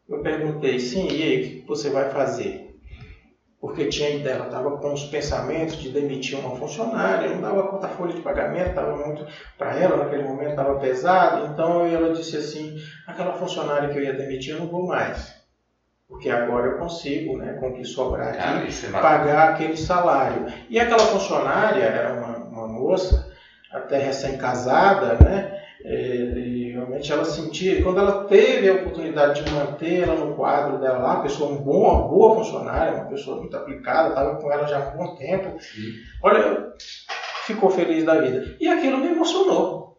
eu 0.10 0.20
perguntei, 0.22 0.80
sim, 0.80 1.08
e 1.10 1.24
aí, 1.24 1.38
o 1.38 1.62
que 1.62 1.68
você 1.68 1.90
vai 1.90 2.10
fazer? 2.10 2.72
porque 3.62 3.86
tinha 3.86 4.28
ela 4.28 4.46
estava 4.48 4.78
com 4.78 4.92
os 4.92 5.04
pensamentos 5.06 5.76
de 5.76 5.90
demitir 5.90 6.40
uma 6.40 6.56
funcionária, 6.56 7.30
não 7.30 7.42
dava 7.42 7.68
conta 7.68 7.88
folha 7.90 8.12
de 8.12 8.22
pagamento, 8.22 8.70
estava 8.70 8.98
muito 8.98 9.24
para 9.56 9.78
ela 9.78 9.98
naquele 9.98 10.24
momento 10.24 10.50
estava 10.50 10.80
pesado, 10.80 11.54
então 11.54 11.86
ela 11.86 12.12
disse 12.12 12.38
assim, 12.38 12.76
aquela 13.06 13.34
funcionária 13.34 13.90
que 13.90 14.00
eu 14.00 14.04
ia 14.04 14.14
demitir 14.14 14.56
eu 14.56 14.62
não 14.62 14.68
vou 14.68 14.88
mais, 14.88 15.36
porque 16.10 16.28
agora 16.28 16.72
eu 16.72 16.78
consigo, 16.80 17.38
né, 17.38 17.54
com 17.60 17.70
o 17.70 17.74
que 17.74 17.86
sobrar 17.86 18.30
aqui, 18.30 18.70
ah, 18.92 19.00
pagar 19.00 19.50
aquele 19.50 19.78
salário. 19.78 20.48
E 20.68 20.80
aquela 20.80 21.06
funcionária 21.06 21.84
era 21.84 22.14
uma, 22.14 22.38
uma 22.38 22.68
moça, 22.68 23.31
até 23.74 23.98
recém-casada, 23.98 25.18
né, 25.24 25.62
e, 25.84 26.72
realmente 26.74 27.12
ela 27.12 27.26
sentia, 27.26 27.82
quando 27.84 28.00
ela 28.00 28.26
teve 28.26 28.70
a 28.70 28.74
oportunidade 28.76 29.44
de 29.44 29.52
manter 29.52 30.02
ela 30.02 30.16
no 30.16 30.36
quadro 30.36 30.80
dela 30.80 31.00
lá, 31.00 31.14
uma 31.16 31.24
pessoa, 31.24 31.52
uma 31.52 31.62
boa, 31.62 31.94
uma 31.94 32.08
boa 32.08 32.36
funcionária, 32.36 32.98
uma 32.98 33.10
pessoa 33.10 33.38
muito 33.38 33.56
aplicada, 33.56 34.10
estava 34.10 34.36
com 34.36 34.52
ela 34.52 34.68
já 34.68 34.78
há 34.78 34.94
um 34.94 34.98
bom 34.98 35.16
tempo, 35.16 35.60
Sim. 35.60 35.92
olha, 36.22 36.74
ficou 37.46 37.70
feliz 37.70 38.04
da 38.04 38.20
vida. 38.20 38.56
E 38.60 38.68
aquilo 38.68 38.98
me 38.98 39.08
emocionou. 39.08 39.98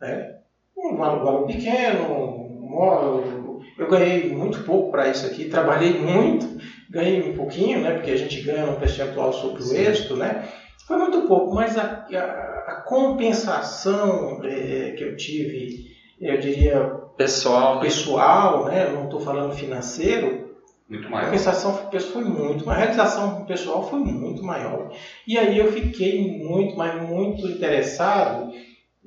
Né? 0.00 0.36
Um 0.76 0.96
valor, 0.96 1.24
valor 1.24 1.46
pequeno, 1.46 2.14
um, 2.14 3.60
eu 3.78 3.88
ganhei 3.88 4.34
muito 4.34 4.62
pouco 4.64 4.90
para 4.90 5.08
isso 5.08 5.26
aqui, 5.26 5.46
trabalhei 5.46 5.98
muito, 5.98 6.46
ganhei 6.88 7.30
um 7.30 7.36
pouquinho, 7.36 7.80
né, 7.80 7.92
porque 7.92 8.10
a 8.10 8.16
gente 8.16 8.40
ganha 8.42 8.66
um 8.66 8.76
percentual 8.76 9.32
sobre 9.32 9.62
o 9.62 9.76
êxito, 9.76 10.16
né? 10.16 10.48
Foi 10.86 10.96
muito 10.96 11.22
pouco, 11.22 11.54
mas 11.54 11.76
a, 11.78 12.06
a, 12.12 12.72
a 12.72 12.82
compensação 12.86 14.40
é, 14.44 14.92
que 14.92 15.04
eu 15.04 15.16
tive, 15.16 15.86
eu 16.20 16.38
diria 16.38 16.80
pessoal, 17.16 17.76
né? 17.76 17.82
pessoal, 17.82 18.64
né? 18.64 18.90
Não 18.90 19.04
estou 19.04 19.20
falando 19.20 19.54
financeiro. 19.54 20.50
Muito 20.88 21.08
maior. 21.08 21.22
A 21.22 21.24
compensação 21.26 21.88
foi 22.12 22.24
muito, 22.24 22.68
a 22.68 22.74
realização 22.74 23.44
pessoal 23.44 23.88
foi 23.88 24.00
muito 24.00 24.42
maior. 24.42 24.90
E 25.26 25.38
aí 25.38 25.56
eu 25.56 25.70
fiquei 25.72 26.42
muito, 26.42 26.76
mas 26.76 27.00
muito 27.08 27.46
interessado 27.46 28.52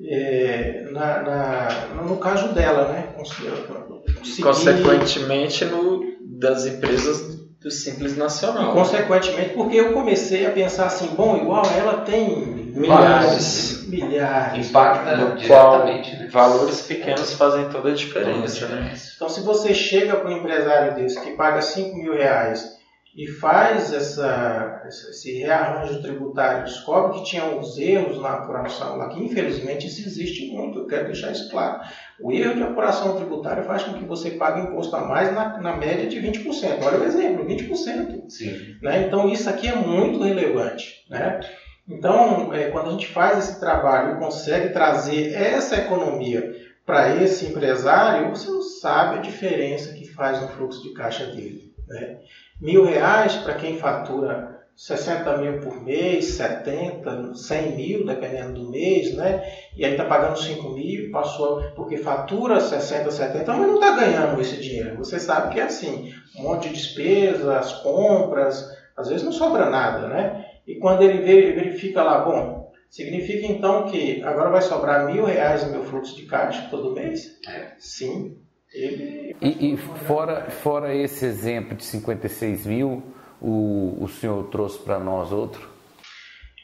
é, 0.02 0.86
na, 0.92 1.22
na, 1.22 2.04
no 2.04 2.18
caso 2.18 2.54
dela, 2.54 2.88
né? 2.88 3.14
Consegui... 3.18 4.42
Consequentemente, 4.42 5.66
no, 5.66 6.02
das 6.22 6.66
empresas 6.66 7.43
do 7.64 7.72
Simples 7.72 8.18
Nacional. 8.18 8.72
E, 8.72 8.74
consequentemente, 8.74 9.54
porque 9.54 9.78
eu 9.78 9.94
comecei 9.94 10.46
a 10.46 10.52
pensar 10.52 10.88
assim, 10.88 11.08
bom, 11.16 11.38
igual 11.38 11.64
ela 11.66 12.02
tem 12.02 12.46
milhares, 12.76 13.88
milhares. 13.88 14.70
Impacta 14.70 15.16
diretamente, 15.38 16.16
né? 16.18 16.28
Valores 16.30 16.82
pequenos 16.82 17.34
fazem 17.34 17.70
toda 17.70 17.92
a 17.92 17.94
diferença, 17.94 18.68
né? 18.68 18.94
Então, 19.16 19.30
se 19.30 19.40
você 19.42 19.74
chega 19.74 20.18
para 20.18 20.30
um 20.30 20.38
empresário 20.38 20.96
desse 20.96 21.20
que 21.22 21.32
paga 21.32 21.62
5 21.62 21.96
mil 21.96 22.14
reais 22.14 22.83
e 23.16 23.28
faz 23.28 23.94
essa, 23.94 24.84
esse 24.88 25.38
rearranjo 25.38 26.02
tributário, 26.02 26.64
descobre 26.64 27.20
que 27.20 27.26
tinha 27.26 27.46
uns 27.46 27.78
erros 27.78 28.20
na 28.20 28.34
apuração 28.34 28.98
lá, 28.98 29.10
que 29.10 29.24
infelizmente 29.24 29.86
isso 29.86 30.08
existe 30.08 30.52
muito, 30.52 30.80
eu 30.80 30.88
quero 30.88 31.06
deixar 31.06 31.32
isso 31.32 31.50
claro. 31.52 31.82
O 32.20 32.32
erro 32.32 32.56
de 32.56 32.64
apuração 32.64 33.16
tributária 33.16 33.64
faz 33.64 33.84
com 33.84 33.94
que 33.94 34.06
você 34.06 34.32
pague 34.32 34.62
imposto 34.62 34.96
a 34.96 35.06
mais 35.06 35.32
na, 35.32 35.60
na 35.60 35.78
média 35.78 36.08
de 36.08 36.20
20%. 36.20 36.82
Olha 36.82 37.00
o 37.00 37.04
exemplo, 37.04 37.46
20%. 37.46 38.30
Sim. 38.30 38.78
Né? 38.82 39.06
Então 39.06 39.30
isso 39.30 39.48
aqui 39.48 39.68
é 39.68 39.76
muito 39.76 40.24
relevante. 40.24 41.06
Né? 41.08 41.40
Então, 41.88 42.52
é, 42.54 42.72
quando 42.72 42.88
a 42.88 42.92
gente 42.92 43.08
faz 43.08 43.38
esse 43.38 43.60
trabalho 43.60 44.16
e 44.16 44.20
consegue 44.20 44.70
trazer 44.70 45.34
essa 45.34 45.76
economia 45.76 46.56
para 46.86 47.16
esse 47.22 47.46
empresário, 47.46 48.30
você 48.30 48.50
não 48.50 48.62
sabe 48.62 49.18
a 49.18 49.22
diferença 49.22 49.94
que 49.94 50.08
faz 50.08 50.42
no 50.42 50.48
fluxo 50.48 50.82
de 50.82 50.94
caixa 50.94 51.26
dele. 51.28 51.74
Né? 51.88 52.18
Mil 52.64 52.86
reais 52.86 53.36
para 53.36 53.56
quem 53.56 53.78
fatura 53.78 54.64
60 54.74 55.38
mil 55.38 55.60
por 55.60 55.84
mês, 55.84 56.36
70, 56.36 57.36
100 57.36 57.76
mil, 57.76 58.06
dependendo 58.06 58.54
do 58.54 58.70
mês, 58.72 59.14
né? 59.18 59.44
E 59.76 59.84
aí 59.84 59.92
está 59.92 60.06
pagando 60.06 60.40
5 60.40 60.70
mil, 60.70 61.12
passou, 61.12 61.62
porque 61.76 61.98
fatura 61.98 62.62
60, 62.62 63.12
70, 63.12 63.54
mas 63.54 63.68
não 63.68 63.76
está 63.76 63.92
ganhando 63.92 64.40
esse 64.40 64.62
dinheiro. 64.62 64.98
Você 64.98 65.20
sabe 65.20 65.54
que 65.54 65.60
é 65.60 65.64
assim, 65.64 66.10
um 66.40 66.44
monte 66.44 66.70
de 66.70 66.76
despesas, 66.76 67.74
compras, 67.74 68.66
às 68.96 69.10
vezes 69.10 69.26
não 69.26 69.34
sobra 69.34 69.70
nada, 69.70 70.08
né? 70.08 70.46
E 70.66 70.80
quando 70.80 71.02
ele 71.02 71.20
vê, 71.20 71.32
ele 71.32 71.52
verifica 71.52 72.02
lá, 72.02 72.20
bom, 72.20 72.72
significa 72.90 73.46
então 73.46 73.88
que 73.88 74.24
agora 74.24 74.50
vai 74.50 74.62
sobrar 74.62 75.06
mil 75.06 75.26
reais 75.26 75.66
no 75.66 75.72
meu 75.72 75.84
fluxo 75.84 76.16
de 76.16 76.26
caixa 76.26 76.70
todo 76.72 76.94
mês? 76.94 77.38
É. 77.46 77.74
Sim. 77.78 78.38
Ele... 78.74 79.36
E, 79.42 79.74
e 79.74 79.78
fora, 79.78 80.50
fora 80.50 80.96
esse 80.96 81.26
exemplo 81.26 81.76
de 81.76 81.84
56 81.84 82.66
mil, 82.66 83.04
o, 83.42 83.98
o 84.02 84.08
senhor 84.08 84.44
trouxe 84.46 84.80
para 84.80 85.00
nós 85.00 85.32
outro? 85.32 85.70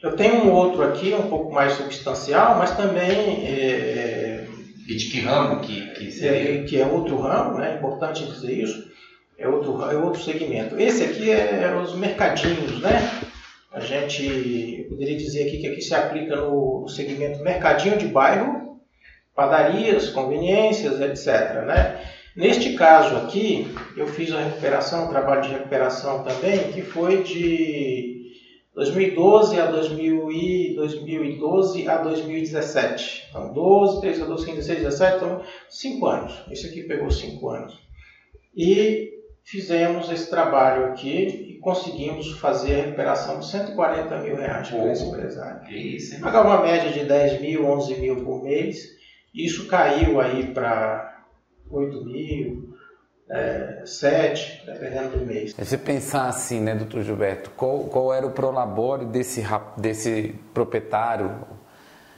Eu 0.02 0.16
tenho 0.16 0.44
um 0.44 0.52
outro 0.52 0.82
aqui, 0.82 1.12
um 1.12 1.28
pouco 1.28 1.52
mais 1.52 1.74
substancial, 1.74 2.56
mas 2.56 2.74
também. 2.76 3.46
É, 3.46 4.46
e 4.88 4.96
de 4.96 5.10
que 5.10 5.20
ramo 5.20 5.60
que, 5.60 5.86
que 5.90 6.10
seria? 6.10 6.62
É, 6.62 6.64
que 6.64 6.80
é 6.80 6.86
outro 6.86 7.18
ramo, 7.18 7.58
né? 7.58 7.72
é 7.72 7.76
importante 7.76 8.24
dizer 8.24 8.52
isso. 8.52 8.90
É 9.38 9.46
outro, 9.46 9.82
é 9.90 9.96
outro 9.96 10.22
segmento. 10.22 10.78
Esse 10.78 11.04
aqui 11.04 11.30
é 11.30 11.74
os 11.74 11.94
mercadinhos, 11.94 12.80
né? 12.80 12.98
A 13.72 13.80
gente 13.80 14.86
poderia 14.88 15.16
dizer 15.16 15.46
aqui 15.46 15.58
que 15.58 15.66
aqui 15.66 15.80
se 15.80 15.94
aplica 15.94 16.36
no 16.36 16.88
segmento 16.88 17.42
mercadinho 17.42 17.96
de 17.96 18.06
bairro, 18.06 18.69
padarias, 19.40 20.10
conveniências, 20.10 21.00
etc. 21.00 21.64
Né? 21.64 21.98
Neste 22.36 22.74
caso 22.74 23.16
aqui, 23.16 23.74
eu 23.96 24.06
fiz 24.06 24.30
a 24.32 24.38
recuperação, 24.42 25.06
um 25.06 25.08
trabalho 25.08 25.40
de 25.40 25.48
recuperação 25.48 26.22
também, 26.22 26.70
que 26.72 26.82
foi 26.82 27.22
de 27.22 28.34
2012 28.74 29.58
a 29.58 29.64
2000 29.64 30.30
e 30.30 30.74
2012 30.76 31.88
a 31.88 31.96
2017. 32.02 33.28
Então, 33.30 33.54
12, 33.54 34.00
13, 34.02 34.20
14, 34.20 34.44
15, 34.44 34.56
16, 34.56 34.78
17, 34.82 35.16
então 35.16 35.42
5 35.70 36.06
anos. 36.06 36.34
Esse 36.50 36.66
aqui 36.66 36.82
pegou 36.82 37.10
5 37.10 37.48
anos. 37.48 37.78
E 38.54 39.08
fizemos 39.42 40.10
esse 40.12 40.28
trabalho 40.28 40.84
aqui 40.84 41.46
e 41.48 41.58
conseguimos 41.60 42.32
fazer 42.32 42.74
a 42.74 42.84
recuperação 42.84 43.40
de 43.40 43.46
140 43.46 44.18
mil 44.18 44.36
reais 44.36 44.68
para 44.68 44.92
esse 44.92 45.04
empresário. 45.04 45.66
Pagava 46.20 46.48
uma 46.48 46.62
média 46.62 46.92
de 46.92 47.06
10 47.06 47.40
mil, 47.40 47.64
11 47.64 47.94
mil 47.94 48.16
por 48.22 48.42
mês. 48.42 48.99
Isso 49.34 49.66
caiu 49.66 50.20
aí 50.20 50.52
para 50.52 51.24
8 51.70 52.04
mil, 52.04 52.74
é, 53.30 53.82
7, 53.84 54.66
dependendo 54.66 55.18
do 55.18 55.24
mês. 55.26 55.52
Se 55.52 55.64
você 55.64 55.78
pensar 55.78 56.28
assim, 56.28 56.60
né, 56.60 56.74
doutor 56.74 57.02
Gilberto, 57.02 57.50
qual, 57.50 57.84
qual 57.84 58.12
era 58.12 58.26
o 58.26 58.32
prolabore 58.32 59.04
desse, 59.04 59.42
desse 59.76 60.34
proprietário? 60.52 61.46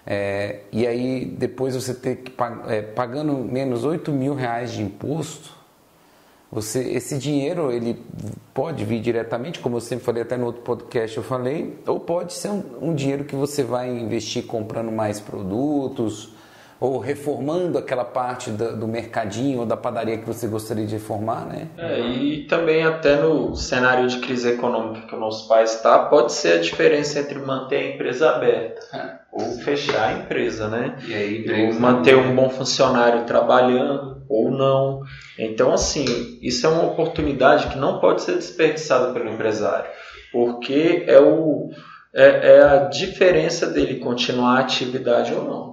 É, 0.06 0.62
e 0.72 0.86
aí 0.86 1.24
depois 1.26 1.74
você 1.74 1.94
ter 1.94 2.16
que 2.16 2.32
é, 2.68 2.82
pagando 2.82 3.34
menos 3.34 3.84
8 3.84 4.10
mil 4.10 4.34
reais 4.34 4.72
de 4.72 4.82
imposto, 4.82 5.62
você, 6.50 6.80
esse 6.80 7.16
dinheiro 7.18 7.70
ele 7.70 8.02
pode 8.52 8.84
vir 8.84 9.00
diretamente, 9.00 9.60
como 9.60 9.76
eu 9.76 9.80
sempre 9.80 10.04
falei 10.04 10.22
até 10.22 10.36
no 10.36 10.46
outro 10.46 10.62
podcast 10.62 11.16
eu 11.16 11.22
falei, 11.22 11.78
ou 11.86 12.00
pode 12.00 12.32
ser 12.32 12.50
um, 12.50 12.88
um 12.88 12.94
dinheiro 12.94 13.24
que 13.24 13.34
você 13.34 13.62
vai 13.62 13.88
investir 13.88 14.44
comprando 14.44 14.90
mais 14.90 15.20
produtos, 15.20 16.34
ou 16.82 16.98
reformando 16.98 17.78
aquela 17.78 18.04
parte 18.04 18.50
do, 18.50 18.76
do, 18.76 18.88
mercadinho 18.88 19.60
ou 19.60 19.66
da 19.66 19.76
padaria 19.76 20.18
que 20.18 20.26
você 20.26 20.48
gostaria 20.48 20.84
de 20.84 20.94
reformar, 20.94 21.46
né? 21.46 21.68
É, 21.78 22.00
e 22.00 22.44
também 22.48 22.82
até 22.82 23.22
no 23.22 23.54
cenário 23.54 24.08
de 24.08 24.18
crise 24.18 24.48
econômica 24.48 25.06
que 25.06 25.14
o 25.14 25.18
nosso 25.18 25.46
país 25.46 25.76
está, 25.76 25.96
pode 26.06 26.32
ser 26.32 26.54
a 26.54 26.60
diferença 26.60 27.20
entre 27.20 27.38
manter 27.38 27.76
a 27.76 27.94
empresa 27.94 28.30
aberta 28.30 28.80
é. 28.92 29.14
ou 29.30 29.52
fechar 29.58 30.08
a 30.08 30.12
empresa, 30.14 30.66
né? 30.66 30.96
E 31.06 31.14
aí, 31.14 31.68
ou 31.68 31.78
manter 31.78 32.16
um 32.16 32.34
bom 32.34 32.50
funcionário 32.50 33.26
trabalhando 33.26 34.24
ou 34.28 34.50
não. 34.50 35.02
Então, 35.38 35.72
assim, 35.72 36.04
isso 36.42 36.66
é 36.66 36.68
uma 36.68 36.86
oportunidade 36.86 37.68
que 37.68 37.78
não 37.78 38.00
pode 38.00 38.22
ser 38.22 38.34
desperdiçada 38.34 39.12
pelo 39.12 39.30
empresário, 39.30 39.88
porque 40.32 41.04
é, 41.06 41.20
o, 41.20 41.70
é, 42.12 42.56
é 42.56 42.60
a 42.60 42.76
diferença 42.88 43.68
dele 43.68 44.00
continuar 44.00 44.56
a 44.56 44.60
atividade 44.62 45.32
ou 45.32 45.44
não. 45.44 45.71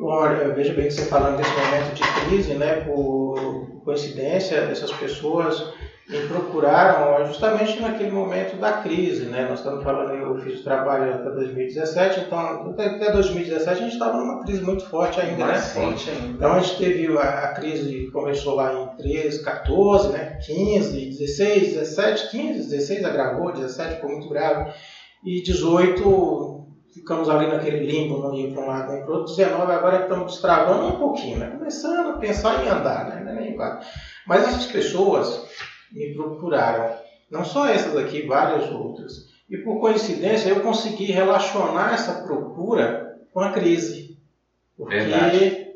Olha, 0.00 0.52
veja 0.54 0.72
bem 0.72 0.86
que 0.86 0.94
você 0.94 1.06
falando 1.06 1.36
desse 1.36 1.50
momento 1.50 1.94
de 1.94 2.02
crise, 2.02 2.54
né? 2.54 2.80
Por 2.80 3.82
coincidência, 3.84 4.56
essas 4.56 4.92
pessoas 4.92 5.72
me 6.08 6.26
procuraram 6.26 7.24
justamente 7.26 7.80
naquele 7.80 8.10
momento 8.10 8.56
da 8.56 8.72
crise, 8.72 9.26
né? 9.26 9.46
Nós 9.48 9.60
estamos 9.60 9.82
falando, 9.84 10.12
eu 10.12 10.40
fiz 10.40 10.62
trabalho 10.62 11.14
até 11.14 11.30
2017, 11.30 12.20
então 12.20 12.38
até 12.70 13.12
2017 13.12 13.70
a 13.70 13.74
gente 13.74 13.92
estava 13.92 14.18
numa 14.18 14.42
crise 14.42 14.62
muito 14.62 14.84
forte 14.86 15.20
ainda, 15.20 15.46
Mais 15.46 15.74
né? 15.74 15.82
Forte 15.82 16.10
ainda. 16.10 16.26
Então 16.26 16.52
a 16.52 16.60
gente 16.60 16.76
teve 16.78 17.16
a, 17.16 17.22
a, 17.22 17.54
crise 17.54 18.10
começou 18.12 18.56
lá 18.56 18.74
em 18.74 18.96
13, 18.96 19.42
14, 19.42 20.08
né? 20.12 20.38
15, 20.44 21.18
16, 21.18 21.74
17, 21.74 22.30
15, 22.30 22.70
16 22.70 23.04
agravou, 23.04 23.52
17 23.52 23.94
ficou 23.94 24.10
muito 24.10 24.28
grave 24.28 24.72
e 25.24 25.42
18 25.42 26.61
ficamos 26.92 27.28
ali 27.28 27.46
naquele 27.46 27.86
limbo, 27.86 28.18
não 28.18 28.34
ia 28.34 28.52
para 28.52 28.62
um 28.62 28.66
lado 28.66 28.92
nem 28.92 29.02
para 29.02 29.10
o 29.10 29.18
outro. 29.18 29.34
19 29.34 29.72
agora 29.72 30.02
estamos 30.02 30.32
destravando 30.32 30.88
um 30.88 30.98
pouquinho, 30.98 31.38
né? 31.38 31.50
começando 31.50 32.10
a 32.10 32.18
pensar 32.18 32.64
em 32.64 32.68
andar, 32.68 33.06
né? 33.06 33.32
Nem 33.40 33.56
Mas 34.26 34.46
essas 34.46 34.66
pessoas 34.66 35.48
me 35.90 36.14
procuraram, 36.14 36.94
não 37.30 37.44
só 37.44 37.66
essas 37.66 37.96
aqui, 37.96 38.26
várias 38.26 38.70
outras. 38.70 39.32
E 39.48 39.56
por 39.58 39.80
coincidência 39.80 40.50
eu 40.50 40.60
consegui 40.60 41.06
relacionar 41.06 41.94
essa 41.94 42.22
procura 42.22 43.18
com 43.32 43.40
a 43.40 43.52
crise. 43.52 44.18
Porque 44.76 44.96
Verdade. 44.96 45.68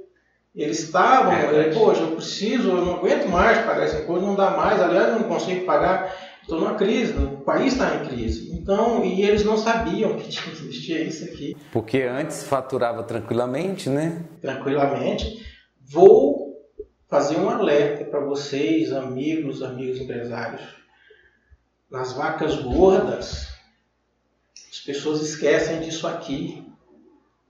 eles 0.55 0.81
estavam, 0.81 1.33
poxa, 1.75 2.03
eu 2.03 2.13
preciso, 2.13 2.71
eu 2.71 2.85
não 2.85 2.97
aguento 2.97 3.29
mais 3.29 3.59
pagar 3.59 3.85
essa 3.85 4.03
coisa, 4.03 4.27
não 4.27 4.35
dá 4.35 4.51
mais, 4.51 4.81
aliás, 4.81 5.09
eu 5.09 5.21
não 5.21 5.29
consigo 5.29 5.67
pagar 5.67 6.15
estou 6.47 6.61
numa 6.61 6.75
crise, 6.75 7.13
o 7.13 7.39
país 7.39 7.73
está 7.73 7.97
em 7.97 8.07
crise. 8.07 8.53
Então, 8.55 9.05
e 9.05 9.23
eles 9.23 9.45
não 9.45 9.59
sabiam 9.59 10.17
que 10.17 10.29
existia 10.29 11.03
isso 11.03 11.25
aqui. 11.25 11.57
Porque 11.73 12.03
antes 12.03 12.45
faturava 12.45 13.03
tranquilamente, 13.03 13.91
né? 13.91 14.25
Tranquilamente. 14.41 15.45
Vou 15.81 16.57
fazer 17.09 17.37
um 17.37 17.51
alerta 17.51 18.05
para 18.05 18.21
vocês, 18.21 18.93
amigos, 18.93 19.63
amigos 19.63 20.01
empresários. 20.01 20.63
Nas 21.91 22.13
vacas 22.13 22.57
gordas, 22.57 23.49
as 24.71 24.79
pessoas 24.81 25.23
esquecem 25.23 25.81
disso 25.81 26.07
aqui. 26.07 26.65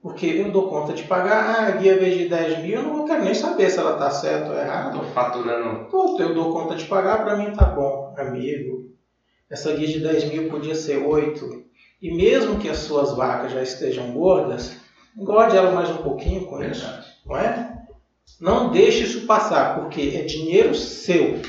Porque 0.03 0.27
eu 0.27 0.53
dou 0.53 0.69
conta 0.69 0.93
de 0.93 1.03
pagar, 1.03 1.57
ah, 1.57 1.67
a 1.67 1.71
guia 1.73 1.99
veio 1.99 2.19
de 2.19 2.29
10 2.29 2.63
mil, 2.63 2.81
eu 2.81 2.83
não 2.83 3.05
quero 3.05 3.25
nem 3.25 3.35
saber 3.35 3.69
se 3.69 3.79
ela 3.79 3.95
está 3.95 4.09
certa 4.09 4.51
ou 4.51 4.57
errada. 4.57 4.91
Estou 4.91 5.11
faturando. 5.11 5.87
Pronto, 5.87 6.23
eu 6.23 6.33
dou 6.33 6.53
conta 6.53 6.77
de 6.77 6.85
pagar, 6.85 7.25
para 7.25 7.37
mim 7.37 7.53
tá 7.53 7.65
bom, 7.65 8.15
amigo. 8.17 8.76
Essa 9.51 9.73
guia 9.73 9.87
de 9.87 10.01
10 10.01 10.25
mil 10.25 10.51
podia 10.51 10.75
ser 10.75 10.99
8. 10.99 11.65
E 12.03 12.15
mesmo 12.15 12.59
que 12.59 12.69
as 12.69 12.79
suas 12.79 13.17
vacas 13.17 13.53
já 13.53 13.63
estejam 13.63 14.13
gordas, 14.13 14.77
engorde 15.17 15.57
ela 15.57 15.71
mais 15.71 15.89
um 15.91 15.99
pouquinho 15.99 16.47
com 16.47 16.63
isso. 16.63 16.87
Não 17.25 17.37
é? 17.37 17.73
Não 18.41 18.71
deixe 18.71 19.05
isso 19.05 19.27
passar, 19.27 19.81
porque 19.81 20.13
é 20.15 20.23
dinheiro 20.23 20.75
seu. 20.75 21.41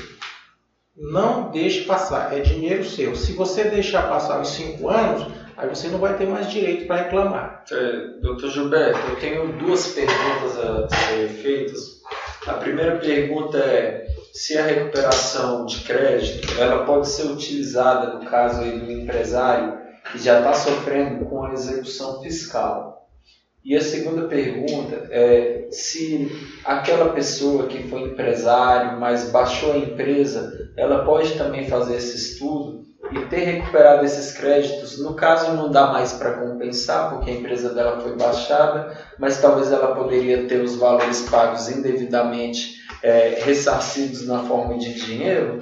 Não 0.96 1.50
deixe 1.50 1.84
passar, 1.84 2.36
é 2.36 2.40
dinheiro 2.40 2.84
seu. 2.84 3.14
Se 3.14 3.32
você 3.32 3.64
deixar 3.64 4.08
passar 4.08 4.40
os 4.40 4.48
5 4.48 4.88
anos, 4.88 5.32
aí 5.56 5.68
você 5.68 5.88
não 5.88 5.98
vai 5.98 6.16
ter 6.16 6.26
mais 6.26 6.50
direito 6.50 6.86
para 6.86 7.02
reclamar. 7.02 7.64
É, 7.70 8.20
doutor 8.20 8.50
Gilberto, 8.50 8.98
eu 9.10 9.16
tenho 9.16 9.58
duas 9.58 9.88
perguntas 9.88 10.58
a 10.58 10.88
serem 10.88 11.28
feitas. 11.28 12.00
A 12.46 12.54
primeira 12.54 12.98
pergunta 12.98 13.58
é 13.58 14.06
se 14.32 14.56
a 14.56 14.64
recuperação 14.64 15.66
de 15.66 15.80
crédito 15.80 16.60
ela 16.60 16.84
pode 16.84 17.08
ser 17.08 17.24
utilizada 17.24 18.14
no 18.14 18.24
caso 18.24 18.62
aí 18.62 18.78
do 18.78 18.90
empresário 18.90 19.78
que 20.12 20.18
já 20.18 20.38
está 20.38 20.54
sofrendo 20.54 21.24
com 21.26 21.44
a 21.44 21.52
execução 21.52 22.22
fiscal. 22.22 23.06
E 23.64 23.76
a 23.76 23.82
segunda 23.82 24.26
pergunta 24.26 25.08
é 25.10 25.68
se 25.70 26.30
aquela 26.64 27.12
pessoa 27.12 27.66
que 27.66 27.88
foi 27.88 28.02
empresário, 28.02 28.98
mas 28.98 29.30
baixou 29.30 29.72
a 29.72 29.78
empresa, 29.78 30.72
ela 30.76 31.04
pode 31.04 31.36
também 31.36 31.68
fazer 31.68 31.96
esse 31.96 32.16
estudo 32.16 32.87
e 33.10 33.26
ter 33.26 33.44
recuperado 33.44 34.04
esses 34.04 34.32
créditos, 34.32 35.02
no 35.02 35.14
caso 35.14 35.54
não 35.54 35.70
dá 35.70 35.86
mais 35.86 36.12
para 36.12 36.32
compensar, 36.32 37.10
porque 37.10 37.30
a 37.30 37.34
empresa 37.34 37.74
dela 37.74 38.00
foi 38.00 38.16
baixada, 38.16 38.96
mas 39.18 39.40
talvez 39.40 39.70
ela 39.72 39.94
poderia 39.94 40.46
ter 40.46 40.60
os 40.60 40.76
valores 40.76 41.22
pagos 41.28 41.68
indevidamente 41.68 42.74
é, 43.02 43.40
ressarcidos 43.42 44.26
na 44.26 44.40
forma 44.44 44.76
de 44.78 44.92
dinheiro? 44.94 45.60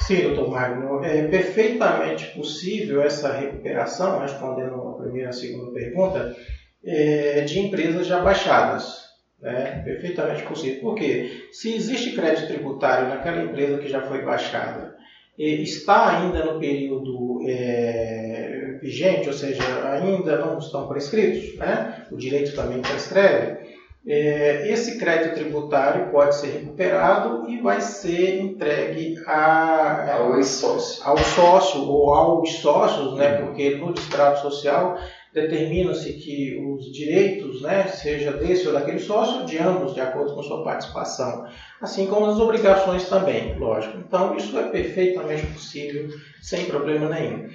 Sim, 0.00 0.22
doutor 0.22 0.50
Magno, 0.50 1.02
é 1.02 1.28
perfeitamente 1.28 2.26
possível 2.34 3.02
essa 3.02 3.32
recuperação, 3.32 4.18
respondendo 4.18 4.88
a 4.88 5.02
primeira 5.02 5.28
e 5.28 5.30
a 5.30 5.32
segunda 5.32 5.72
pergunta, 5.72 6.36
é, 6.84 7.40
de 7.42 7.58
empresas 7.58 8.06
já 8.06 8.20
baixadas. 8.20 9.04
É 9.42 9.78
perfeitamente 9.80 10.42
possível. 10.42 10.80
Por 10.80 10.94
quê? 10.94 11.48
Se 11.52 11.74
existe 11.74 12.12
crédito 12.12 12.48
tributário 12.48 13.08
naquela 13.08 13.42
empresa 13.42 13.78
que 13.78 13.88
já 13.88 14.00
foi 14.00 14.22
baixada, 14.22 14.93
está 15.38 16.18
ainda 16.18 16.44
no 16.44 16.60
período 16.60 17.40
é, 17.48 18.78
vigente, 18.80 19.28
ou 19.28 19.34
seja, 19.34 19.62
ainda 19.90 20.38
não 20.38 20.58
estão 20.58 20.86
prescritos, 20.86 21.56
né? 21.58 22.06
o 22.10 22.16
direito 22.16 22.54
também 22.54 22.80
prescreve, 22.80 23.64
é, 24.06 24.70
esse 24.70 24.98
crédito 24.98 25.34
tributário 25.34 26.10
pode 26.10 26.36
ser 26.36 26.48
recuperado 26.48 27.48
e 27.48 27.58
vai 27.60 27.80
ser 27.80 28.38
entregue 28.38 29.16
a, 29.26 30.16
ao 30.16 30.42
sócio. 30.42 31.02
ao 31.04 31.16
sócio 31.16 31.80
ou 31.88 32.12
aos 32.12 32.52
sócios, 32.58 33.14
né? 33.16 33.38
porque 33.38 33.76
no 33.76 33.94
distrato 33.94 34.42
social 34.42 34.98
determina-se 35.34 36.12
que 36.12 36.56
os 36.64 36.92
direitos, 36.92 37.60
né, 37.60 37.88
seja 37.88 38.32
desse 38.32 38.68
ou 38.68 38.72
daquele 38.72 39.00
sócio, 39.00 39.44
de 39.44 39.58
ambos, 39.58 39.92
de 39.92 40.00
acordo 40.00 40.32
com 40.32 40.42
sua 40.42 40.62
participação, 40.62 41.44
assim 41.80 42.06
como 42.06 42.26
as 42.26 42.38
obrigações 42.38 43.08
também, 43.08 43.58
lógico. 43.58 43.98
Então, 43.98 44.36
isso 44.36 44.56
é 44.56 44.68
perfeitamente 44.68 45.44
possível, 45.46 46.08
sem 46.40 46.66
problema 46.66 47.08
nenhum. 47.08 47.48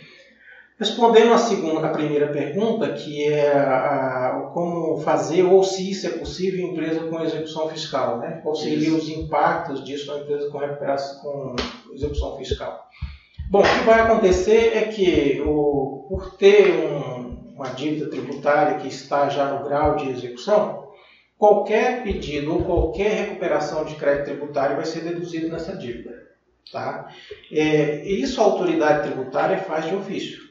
Respondendo 0.78 1.34
a 1.34 1.38
segunda, 1.38 1.88
a 1.88 1.92
primeira 1.92 2.28
pergunta, 2.28 2.94
que 2.94 3.26
é 3.26 3.52
a, 3.52 4.28
a, 4.28 4.52
como 4.54 4.98
fazer 5.00 5.44
ou 5.44 5.62
se 5.62 5.92
isso 5.92 6.08
é 6.08 6.12
possível 6.12 6.60
em 6.60 6.72
empresa 6.72 7.02
com 7.02 7.22
execução 7.22 7.68
fiscal, 7.68 8.20
né? 8.20 8.40
Quais 8.42 8.60
seriam 8.60 8.96
os 8.96 9.10
impactos 9.10 9.84
disso 9.84 10.12
na 10.14 10.20
empresa 10.20 10.50
com, 10.50 10.58
recuperação, 10.58 11.22
com 11.22 11.56
execução 11.94 12.38
fiscal? 12.38 12.88
Bom, 13.50 13.60
o 13.60 13.64
que 13.64 13.86
vai 13.86 14.00
acontecer 14.00 14.78
é 14.78 14.84
que, 14.84 15.44
o, 15.46 16.06
por 16.08 16.38
ter 16.38 16.72
um, 16.72 17.19
uma 17.60 17.72
dívida 17.72 18.10
tributária 18.10 18.80
que 18.80 18.88
está 18.88 19.28
já 19.28 19.54
no 19.54 19.66
grau 19.66 19.98
de 19.98 20.10
execução, 20.10 20.94
qualquer 21.38 22.04
pedido 22.04 22.54
ou 22.54 22.64
qualquer 22.64 23.26
recuperação 23.26 23.84
de 23.84 23.96
crédito 23.96 24.28
tributário 24.28 24.78
vai 24.78 24.86
ser 24.86 25.02
deduzido 25.02 25.50
nessa 25.50 25.76
dívida. 25.76 26.30
Tá? 26.72 27.10
É, 27.52 28.08
isso 28.08 28.40
a 28.40 28.46
autoridade 28.46 29.10
tributária 29.10 29.58
faz 29.58 29.86
de 29.86 29.94
ofício. 29.94 30.50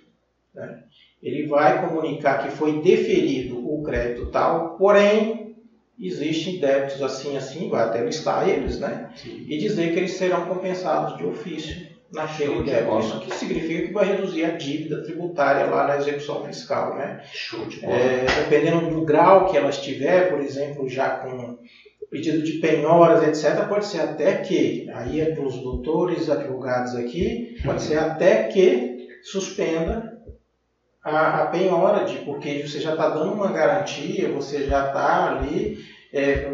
Né? 0.55 0.83
Ele 1.23 1.47
vai 1.47 1.89
comunicar 1.89 2.43
que 2.43 2.51
foi 2.51 2.83
deferido 2.83 3.59
o 3.59 3.83
crédito 3.83 4.27
tal, 4.27 4.77
porém 4.77 5.57
existem 5.99 6.61
débitos 6.61 7.03
assim 7.03 7.39
assim, 7.39 7.71
vai 7.71 7.85
até 7.85 8.05
listar 8.05 8.49
eles, 8.49 8.79
né? 8.79 9.11
E 9.25 9.59
dizer 9.59 9.93
que 9.93 9.99
eles 9.99 10.13
serão 10.13 10.47
compensados 10.47 11.17
de 11.17 11.25
ofício 11.25 11.89
naquele 12.13 12.63
débito. 12.63 12.99
Isso 12.99 13.21
que 13.21 13.35
significa 13.35 13.87
que 13.87 13.93
vai 13.93 14.07
reduzir 14.07 14.45
a 14.45 14.57
dívida 14.57 15.03
tributária 15.03 15.67
lá 15.67 15.87
na 15.87 15.97
execução 15.97 16.45
fiscal, 16.45 16.97
né? 16.97 17.23
Show 17.33 17.67
de 17.67 17.81
bola. 17.81 17.95
É, 17.95 18.25
dependendo 18.43 18.91
do 18.91 19.05
grau 19.05 19.47
que 19.47 19.57
ela 19.57 19.71
estiver, 19.71 20.31
por 20.31 20.41
exemplo, 20.41 20.89
já 20.89 21.11
com 21.11 21.59
pedido 22.11 22.43
de 22.43 22.53
penhoras, 22.55 23.23
etc., 23.23 23.67
pode 23.69 23.85
ser 23.85 24.01
até 24.01 24.37
que, 24.37 24.89
aí 24.95 25.21
é 25.21 25.35
para 25.35 25.45
os 25.45 25.59
doutores 25.59 26.31
advogados 26.31 26.95
aqui, 26.95 27.57
pode 27.63 27.83
ser 27.83 27.99
até 27.99 28.45
que 28.45 28.97
suspenda 29.23 30.19
a, 31.05 31.43
a 31.43 31.47
penhora, 31.47 32.05
de, 32.05 32.19
porque 32.25 32.67
você 32.67 32.81
já 32.81 32.93
está 32.93 33.11
dando 33.11 33.33
uma 33.33 33.53
garantia, 33.53 34.33
você 34.33 34.65
já 34.65 34.87
está 34.87 35.37
ali. 35.37 35.79
É, 36.11 36.49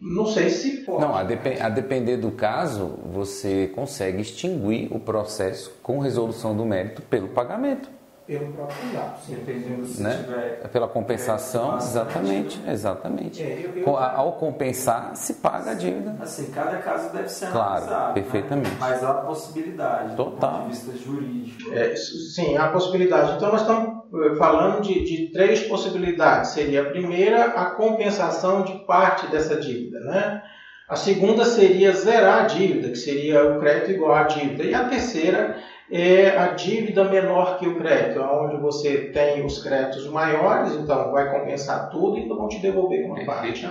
não 0.00 0.26
sei 0.26 0.50
se 0.50 0.78
pode. 0.78 1.00
Não, 1.00 1.14
a, 1.14 1.22
dep 1.22 1.60
a, 1.60 1.68
depender 1.68 2.16
do 2.16 2.30
caso, 2.30 2.98
você 3.12 3.70
consegue 3.74 4.22
extinguir 4.22 4.88
o 4.90 4.98
processo 4.98 5.72
com 5.82 5.98
resolução 5.98 6.56
do 6.56 6.64
mérito 6.64 7.02
pelo 7.02 7.28
pagamento 7.28 7.88
pelo 8.30 8.52
próprio 8.52 8.86
mandato. 8.86 9.20
Dependendo 9.26 9.84
se 9.84 10.00
né? 10.00 10.22
tiver. 10.22 10.68
Pela 10.68 10.86
compensação, 10.86 11.76
exatamente, 11.76 12.60
exatamente. 12.68 13.42
É, 13.42 13.60
eu, 13.64 13.82
eu, 13.82 13.96
Ao 13.96 14.34
compensar, 14.34 15.16
se 15.16 15.34
paga 15.34 15.72
a 15.72 15.74
dívida. 15.74 16.16
Assim, 16.20 16.48
cada 16.52 16.78
caso 16.78 17.12
deve 17.12 17.28
ser 17.28 17.50
Claro, 17.50 17.82
analisado. 17.82 18.14
perfeitamente. 18.14 18.70
Né? 18.70 18.76
Mas 18.78 19.02
há 19.02 19.14
possibilidade, 19.14 20.14
Total. 20.14 20.50
do 20.52 20.56
ponto 20.58 20.62
de 20.62 20.68
vista 20.68 20.96
jurídico. 20.96 21.72
é, 21.74 21.96
sim, 21.96 22.56
há 22.56 22.68
possibilidade. 22.68 23.32
Então, 23.34 23.50
nós 23.50 23.62
estamos 23.62 23.99
falando 24.36 24.82
de, 24.82 25.04
de 25.04 25.32
três 25.32 25.62
possibilidades. 25.62 26.50
Seria 26.50 26.82
a 26.82 26.90
primeira, 26.90 27.44
a 27.44 27.66
compensação 27.72 28.62
de 28.62 28.84
parte 28.84 29.26
dessa 29.28 29.56
dívida, 29.56 30.00
né? 30.00 30.42
A 30.88 30.96
segunda 30.96 31.44
seria 31.44 31.92
zerar 31.92 32.42
a 32.42 32.46
dívida, 32.46 32.88
que 32.88 32.96
seria 32.96 33.44
o 33.44 33.60
crédito 33.60 33.92
igual 33.92 34.12
à 34.12 34.24
dívida. 34.24 34.64
E 34.64 34.74
a 34.74 34.88
terceira 34.88 35.56
é 35.88 36.36
a 36.36 36.48
dívida 36.48 37.04
menor 37.04 37.58
que 37.58 37.68
o 37.68 37.78
crédito, 37.78 38.20
onde 38.20 38.56
você 38.60 39.10
tem 39.12 39.46
os 39.46 39.62
créditos 39.62 40.08
maiores, 40.08 40.74
então 40.74 41.12
vai 41.12 41.30
compensar 41.30 41.90
tudo 41.90 42.18
e 42.18 42.28
vão 42.28 42.48
te 42.48 42.58
devolver 42.58 43.06
uma 43.06 43.24
parte. 43.24 43.68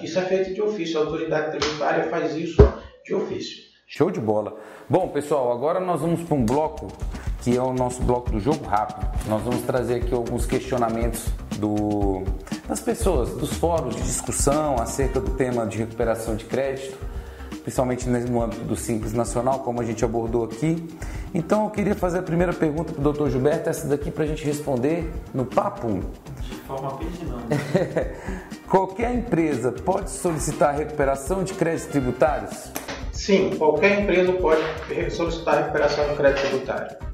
Isso 0.00 0.18
é 0.18 0.22
feito 0.22 0.54
de 0.54 0.62
ofício, 0.62 1.00
a 1.00 1.04
autoridade 1.04 1.58
tributária 1.58 2.04
faz 2.04 2.36
isso 2.36 2.62
de 3.04 3.14
ofício. 3.14 3.64
Show 3.88 4.08
de 4.08 4.20
bola. 4.20 4.56
Bom, 4.88 5.08
pessoal, 5.08 5.50
agora 5.50 5.80
nós 5.80 6.00
vamos 6.00 6.22
para 6.22 6.36
um 6.36 6.44
bloco 6.44 6.86
que 7.40 7.56
é 7.56 7.62
o 7.62 7.72
nosso 7.72 8.02
bloco 8.02 8.30
do 8.30 8.40
jogo 8.40 8.64
rápido. 8.66 9.08
Nós 9.28 9.42
vamos 9.42 9.62
trazer 9.62 9.96
aqui 9.96 10.14
alguns 10.14 10.46
questionamentos 10.46 11.26
do, 11.58 12.22
das 12.68 12.80
pessoas, 12.80 13.30
dos 13.30 13.54
fóruns 13.54 13.96
de 13.96 14.02
discussão 14.02 14.76
acerca 14.76 15.20
do 15.20 15.30
tema 15.32 15.66
de 15.66 15.78
recuperação 15.78 16.36
de 16.36 16.44
crédito, 16.44 16.98
principalmente 17.62 18.08
no 18.08 18.42
âmbito 18.42 18.62
do 18.62 18.76
Simples 18.76 19.12
Nacional, 19.12 19.60
como 19.60 19.80
a 19.80 19.84
gente 19.84 20.04
abordou 20.04 20.44
aqui. 20.44 20.86
Então 21.32 21.64
eu 21.64 21.70
queria 21.70 21.94
fazer 21.94 22.18
a 22.18 22.22
primeira 22.22 22.52
pergunta 22.52 22.92
para 22.92 23.08
o 23.08 23.12
Dr. 23.12 23.30
Gilberto, 23.30 23.70
essa 23.70 23.86
daqui 23.86 24.10
para 24.10 24.24
a 24.24 24.26
gente 24.26 24.44
responder 24.44 25.12
no 25.32 25.44
papo. 25.44 26.00
De 26.42 26.54
forma 26.66 26.98
dinâmica. 26.98 28.14
Qualquer 28.68 29.14
empresa 29.14 29.72
pode 29.72 30.10
solicitar 30.10 30.76
recuperação 30.76 31.42
de 31.42 31.54
créditos 31.54 31.90
tributários? 31.90 32.70
Sim, 33.12 33.50
qualquer 33.58 34.00
empresa 34.00 34.32
pode 34.32 34.62
solicitar 35.10 35.58
recuperação 35.58 36.08
de 36.08 36.14
crédito 36.14 36.48
tributário. 36.48 37.09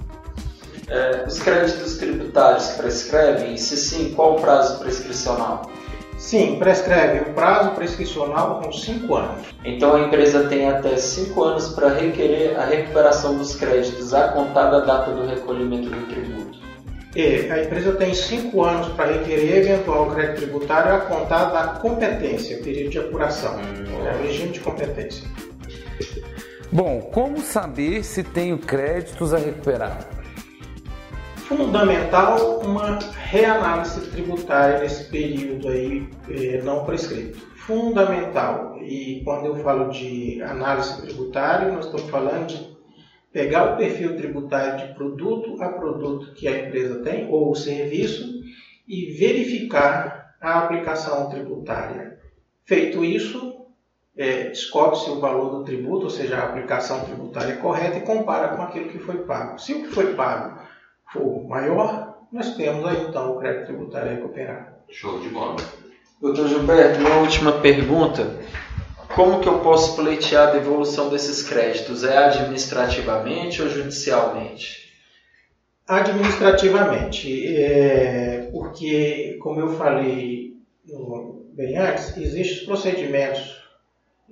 É, 0.88 1.24
os 1.26 1.38
créditos 1.40 1.98
tributários 1.98 2.68
prescrevem? 2.70 3.54
E 3.54 3.58
se 3.58 3.76
sim, 3.76 4.12
qual 4.14 4.36
o 4.36 4.40
prazo 4.40 4.78
prescricional? 4.78 5.70
Sim, 6.16 6.56
prescreve. 6.58 7.30
O 7.30 7.34
prazo 7.34 7.70
prescricional 7.72 8.62
são 8.62 8.72
5 8.72 9.14
anos. 9.14 9.46
Então 9.64 9.94
a 9.94 10.00
empresa 10.00 10.48
tem 10.48 10.68
até 10.68 10.96
5 10.96 11.42
anos 11.42 11.68
para 11.68 11.88
requerer 11.90 12.58
a 12.58 12.64
recuperação 12.64 13.36
dos 13.36 13.54
créditos 13.54 14.14
a 14.14 14.28
contar 14.28 14.70
da 14.70 14.80
data 14.80 15.10
do 15.10 15.26
recolhimento 15.26 15.90
do 15.90 16.06
tributo. 16.06 16.58
E 17.14 17.50
a 17.50 17.62
empresa 17.64 17.92
tem 17.92 18.14
5 18.14 18.62
anos 18.62 18.88
para 18.88 19.12
requerer 19.12 19.58
eventual 19.58 20.10
crédito 20.10 20.42
tributário 20.42 20.94
a 20.94 21.00
contar 21.00 21.46
da 21.46 21.68
competência, 21.80 22.58
período 22.58 22.90
de 22.90 22.98
apuração, 22.98 23.58
é 23.58 24.14
o 24.14 24.22
regime 24.22 24.52
de 24.52 24.60
competência. 24.60 25.26
Bom, 26.70 27.00
como 27.12 27.40
saber 27.40 28.04
se 28.04 28.22
tenho 28.22 28.58
créditos 28.58 29.32
a 29.32 29.38
recuperar? 29.38 30.15
Fundamental 31.46 32.58
uma 32.58 32.98
reanálise 33.14 34.10
tributária 34.10 34.80
nesse 34.80 35.04
período 35.04 35.68
aí 35.68 36.08
eh, 36.28 36.60
não 36.64 36.84
prescrito. 36.84 37.38
Fundamental. 37.54 38.76
E 38.82 39.22
quando 39.22 39.46
eu 39.46 39.54
falo 39.62 39.88
de 39.90 40.42
análise 40.42 41.00
tributária, 41.02 41.70
nós 41.70 41.84
estamos 41.84 42.10
falando 42.10 42.48
de 42.48 42.76
pegar 43.32 43.74
o 43.74 43.76
perfil 43.76 44.16
tributário 44.16 44.88
de 44.88 44.94
produto 44.94 45.62
a 45.62 45.68
produto 45.68 46.34
que 46.34 46.48
a 46.48 46.66
empresa 46.66 46.98
tem 47.04 47.28
ou 47.30 47.54
serviço 47.54 48.42
e 48.88 49.12
verificar 49.12 50.34
a 50.40 50.58
aplicação 50.64 51.30
tributária. 51.30 52.18
Feito 52.64 53.04
isso, 53.04 53.66
é, 54.16 54.48
descobre-se 54.48 55.08
o 55.10 55.20
valor 55.20 55.50
do 55.50 55.64
tributo, 55.64 56.06
ou 56.06 56.10
seja, 56.10 56.38
a 56.38 56.44
aplicação 56.44 57.04
tributária 57.04 57.56
correta 57.58 57.98
e 57.98 58.00
compara 58.00 58.48
com 58.56 58.62
aquilo 58.62 58.88
que 58.88 58.98
foi 58.98 59.18
pago. 59.18 59.60
Se 59.60 59.74
o 59.74 59.82
que 59.84 59.94
foi 59.94 60.14
pago 60.14 60.66
for 61.12 61.46
maior, 61.46 62.18
nós 62.32 62.54
temos 62.56 62.86
aí 62.86 63.06
então 63.08 63.32
o 63.32 63.38
crédito 63.38 63.66
tributário 63.66 64.10
recuperado. 64.10 64.76
Show 64.88 65.20
de 65.20 65.28
bola. 65.28 65.56
Doutor 66.20 66.48
Gilberto, 66.48 67.00
uma 67.00 67.16
última 67.18 67.52
pergunta. 67.60 68.38
Como 69.14 69.40
que 69.40 69.48
eu 69.48 69.60
posso 69.60 69.96
pleitear 69.96 70.48
a 70.48 70.52
devolução 70.52 71.08
desses 71.08 71.42
créditos? 71.42 72.04
É 72.04 72.16
administrativamente 72.18 73.62
ou 73.62 73.68
judicialmente? 73.68 74.92
Administrativamente, 75.86 77.56
é, 77.56 78.48
porque, 78.52 79.38
como 79.40 79.60
eu 79.60 79.76
falei 79.76 80.56
bem 81.52 81.76
antes, 81.78 82.16
existem 82.16 82.58
os 82.58 82.66
procedimentos 82.66 83.62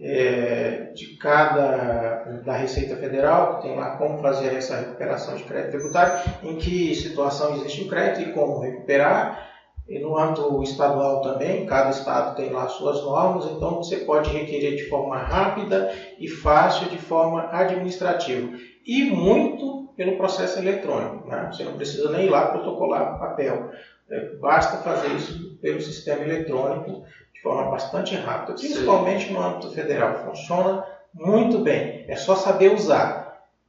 é, 0.01 0.91
de 0.95 1.16
cada 1.16 2.14
da 2.45 2.53
Receita 2.55 2.97
Federal, 2.97 3.57
que 3.57 3.68
tem 3.68 3.77
lá 3.77 3.97
como 3.97 4.18
fazer 4.18 4.55
essa 4.55 4.77
recuperação 4.77 5.37
de 5.37 5.45
crédito 5.45 5.72
tributário, 5.72 6.33
em 6.43 6.57
que 6.57 6.95
situação 6.95 7.55
existe 7.57 7.83
o 7.85 7.89
crédito 7.89 8.29
e 8.29 8.33
como 8.33 8.61
recuperar. 8.61 9.53
E 9.87 9.99
no 9.99 10.16
âmbito 10.16 10.62
estadual 10.62 11.20
também, 11.20 11.66
cada 11.66 11.91
estado 11.91 12.35
tem 12.37 12.51
lá 12.51 12.66
suas 12.68 13.03
normas, 13.03 13.45
então 13.47 13.77
você 13.77 13.99
pode 13.99 14.31
requerer 14.31 14.77
de 14.77 14.89
forma 14.89 15.16
rápida 15.18 15.93
e 16.18 16.27
fácil, 16.27 16.89
de 16.89 16.97
forma 16.97 17.51
administrativa. 17.53 18.57
E 18.87 19.05
muito 19.05 19.93
pelo 19.95 20.16
processo 20.16 20.59
eletrônico. 20.59 21.29
Né? 21.29 21.51
Você 21.53 21.64
não 21.64 21.75
precisa 21.75 22.11
nem 22.11 22.27
ir 22.27 22.31
lá 22.31 22.47
protocolar 22.47 23.18
papel. 23.18 23.70
É, 24.11 24.37
basta 24.37 24.79
fazer 24.79 25.09
isso 25.14 25.59
pelo 25.61 25.81
sistema 25.81 26.22
eletrônico 26.22 27.05
forma 27.45 27.70
bastante 27.70 28.16
rápida, 28.16 28.55
principalmente 28.55 29.31
no 29.31 29.41
âmbito 29.41 29.70
federal. 29.72 30.25
Funciona 30.25 30.83
muito 31.15 31.61
bem, 31.61 32.05
é 32.09 32.17
só 32.17 32.35
saber 32.35 32.73
usar. 32.75 33.25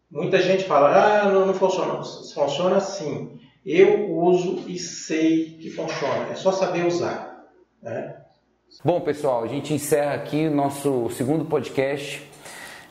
Muita 0.10 0.42
gente 0.42 0.64
fala, 0.64 0.90
ah, 0.90 1.32
não, 1.32 1.46
não 1.46 1.54
funciona. 1.54 2.02
Funciona 2.04 2.80
sim. 2.80 3.40
Eu 3.66 4.12
uso 4.16 4.64
e 4.68 4.78
sei 4.78 5.58
que 5.58 5.70
funciona. 5.70 6.30
É 6.32 6.36
só 6.36 6.52
saber 6.52 6.86
usar. 6.86 7.46
Né? 7.82 8.16
Bom, 8.84 9.02
pessoal, 9.02 9.44
a 9.44 9.48
gente 9.48 9.74
encerra 9.74 10.14
aqui 10.14 10.48
o 10.48 10.52
nosso 10.52 11.10
segundo 11.12 11.46
podcast. 11.46 12.24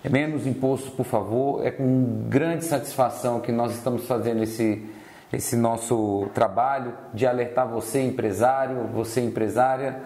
É 0.02 0.08
menos 0.08 0.46
imposto, 0.46 0.90
por 0.90 1.06
favor. 1.06 1.64
É 1.64 1.70
com 1.70 2.26
grande 2.28 2.64
satisfação 2.64 3.40
que 3.40 3.52
nós 3.52 3.72
estamos 3.72 4.06
fazendo 4.06 4.42
esse, 4.42 4.84
esse 5.32 5.56
nosso 5.56 6.28
trabalho 6.34 6.94
de 7.12 7.26
alertar 7.26 7.68
você, 7.68 8.02
empresário, 8.02 8.88
você, 8.92 9.20
empresária, 9.20 10.02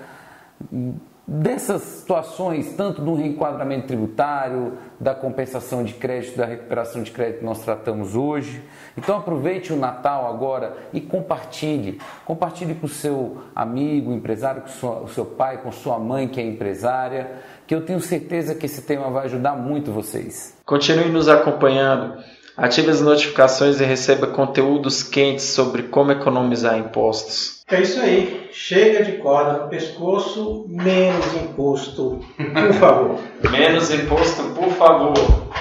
dessas 1.29 1.83
situações, 1.83 2.73
tanto 2.75 3.03
do 3.03 3.15
reenquadramento 3.15 3.89
tributário, 3.89 4.79
da 4.99 5.15
compensação 5.15 5.85
de 5.85 5.93
crédito, 5.93 6.39
da 6.39 6.47
recuperação 6.47 7.03
de 7.03 7.11
crédito 7.11 7.41
que 7.41 7.45
nós 7.45 7.63
tratamos 7.63 8.17
hoje. 8.17 8.63
Então 8.97 9.19
aproveite 9.19 9.71
o 9.71 9.77
Natal 9.77 10.27
agora 10.27 10.75
e 10.91 11.03
compartilhe. 11.03 12.01
Compartilhe 12.25 12.75
com 12.75 12.87
o 12.87 12.89
seu 12.89 13.43
amigo, 13.55 14.11
empresário, 14.11 14.63
com 14.63 15.05
o 15.05 15.09
seu 15.09 15.27
pai, 15.27 15.59
com 15.59 15.71
sua 15.71 15.99
mãe 15.99 16.27
que 16.27 16.41
é 16.41 16.45
empresária, 16.45 17.31
que 17.67 17.75
eu 17.75 17.85
tenho 17.85 18.01
certeza 18.01 18.55
que 18.55 18.65
esse 18.65 18.81
tema 18.81 19.11
vai 19.11 19.27
ajudar 19.27 19.55
muito 19.55 19.93
vocês. 19.93 20.57
Continue 20.65 21.11
nos 21.11 21.29
acompanhando. 21.29 22.25
Ative 22.59 22.91
as 22.91 23.01
notificações 23.01 23.81
e 23.81 23.85
receba 23.85 24.27
conteúdos 24.27 25.01
quentes 25.05 25.45
sobre 25.45 25.85
como 25.85 26.11
economizar 26.11 26.77
impostos. 26.77 27.63
É 27.71 27.81
isso 27.81 28.01
aí. 28.01 28.49
Chega 28.51 29.05
de 29.05 29.13
corda 29.19 29.63
no 29.63 29.69
pescoço, 29.69 30.67
menos 30.69 31.37
imposto, 31.37 32.19
por 32.37 32.73
favor. 32.75 33.21
menos 33.49 33.93
imposto, 33.93 34.43
por 34.57 34.71
favor. 34.71 35.15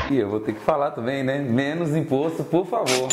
E 0.09 0.17
eu 0.17 0.27
vou 0.27 0.39
ter 0.39 0.53
que 0.53 0.59
falar 0.59 0.89
também, 0.89 1.23
né? 1.23 1.37
Menos 1.37 1.95
imposto, 1.95 2.43
por 2.43 2.65
favor. 2.65 3.09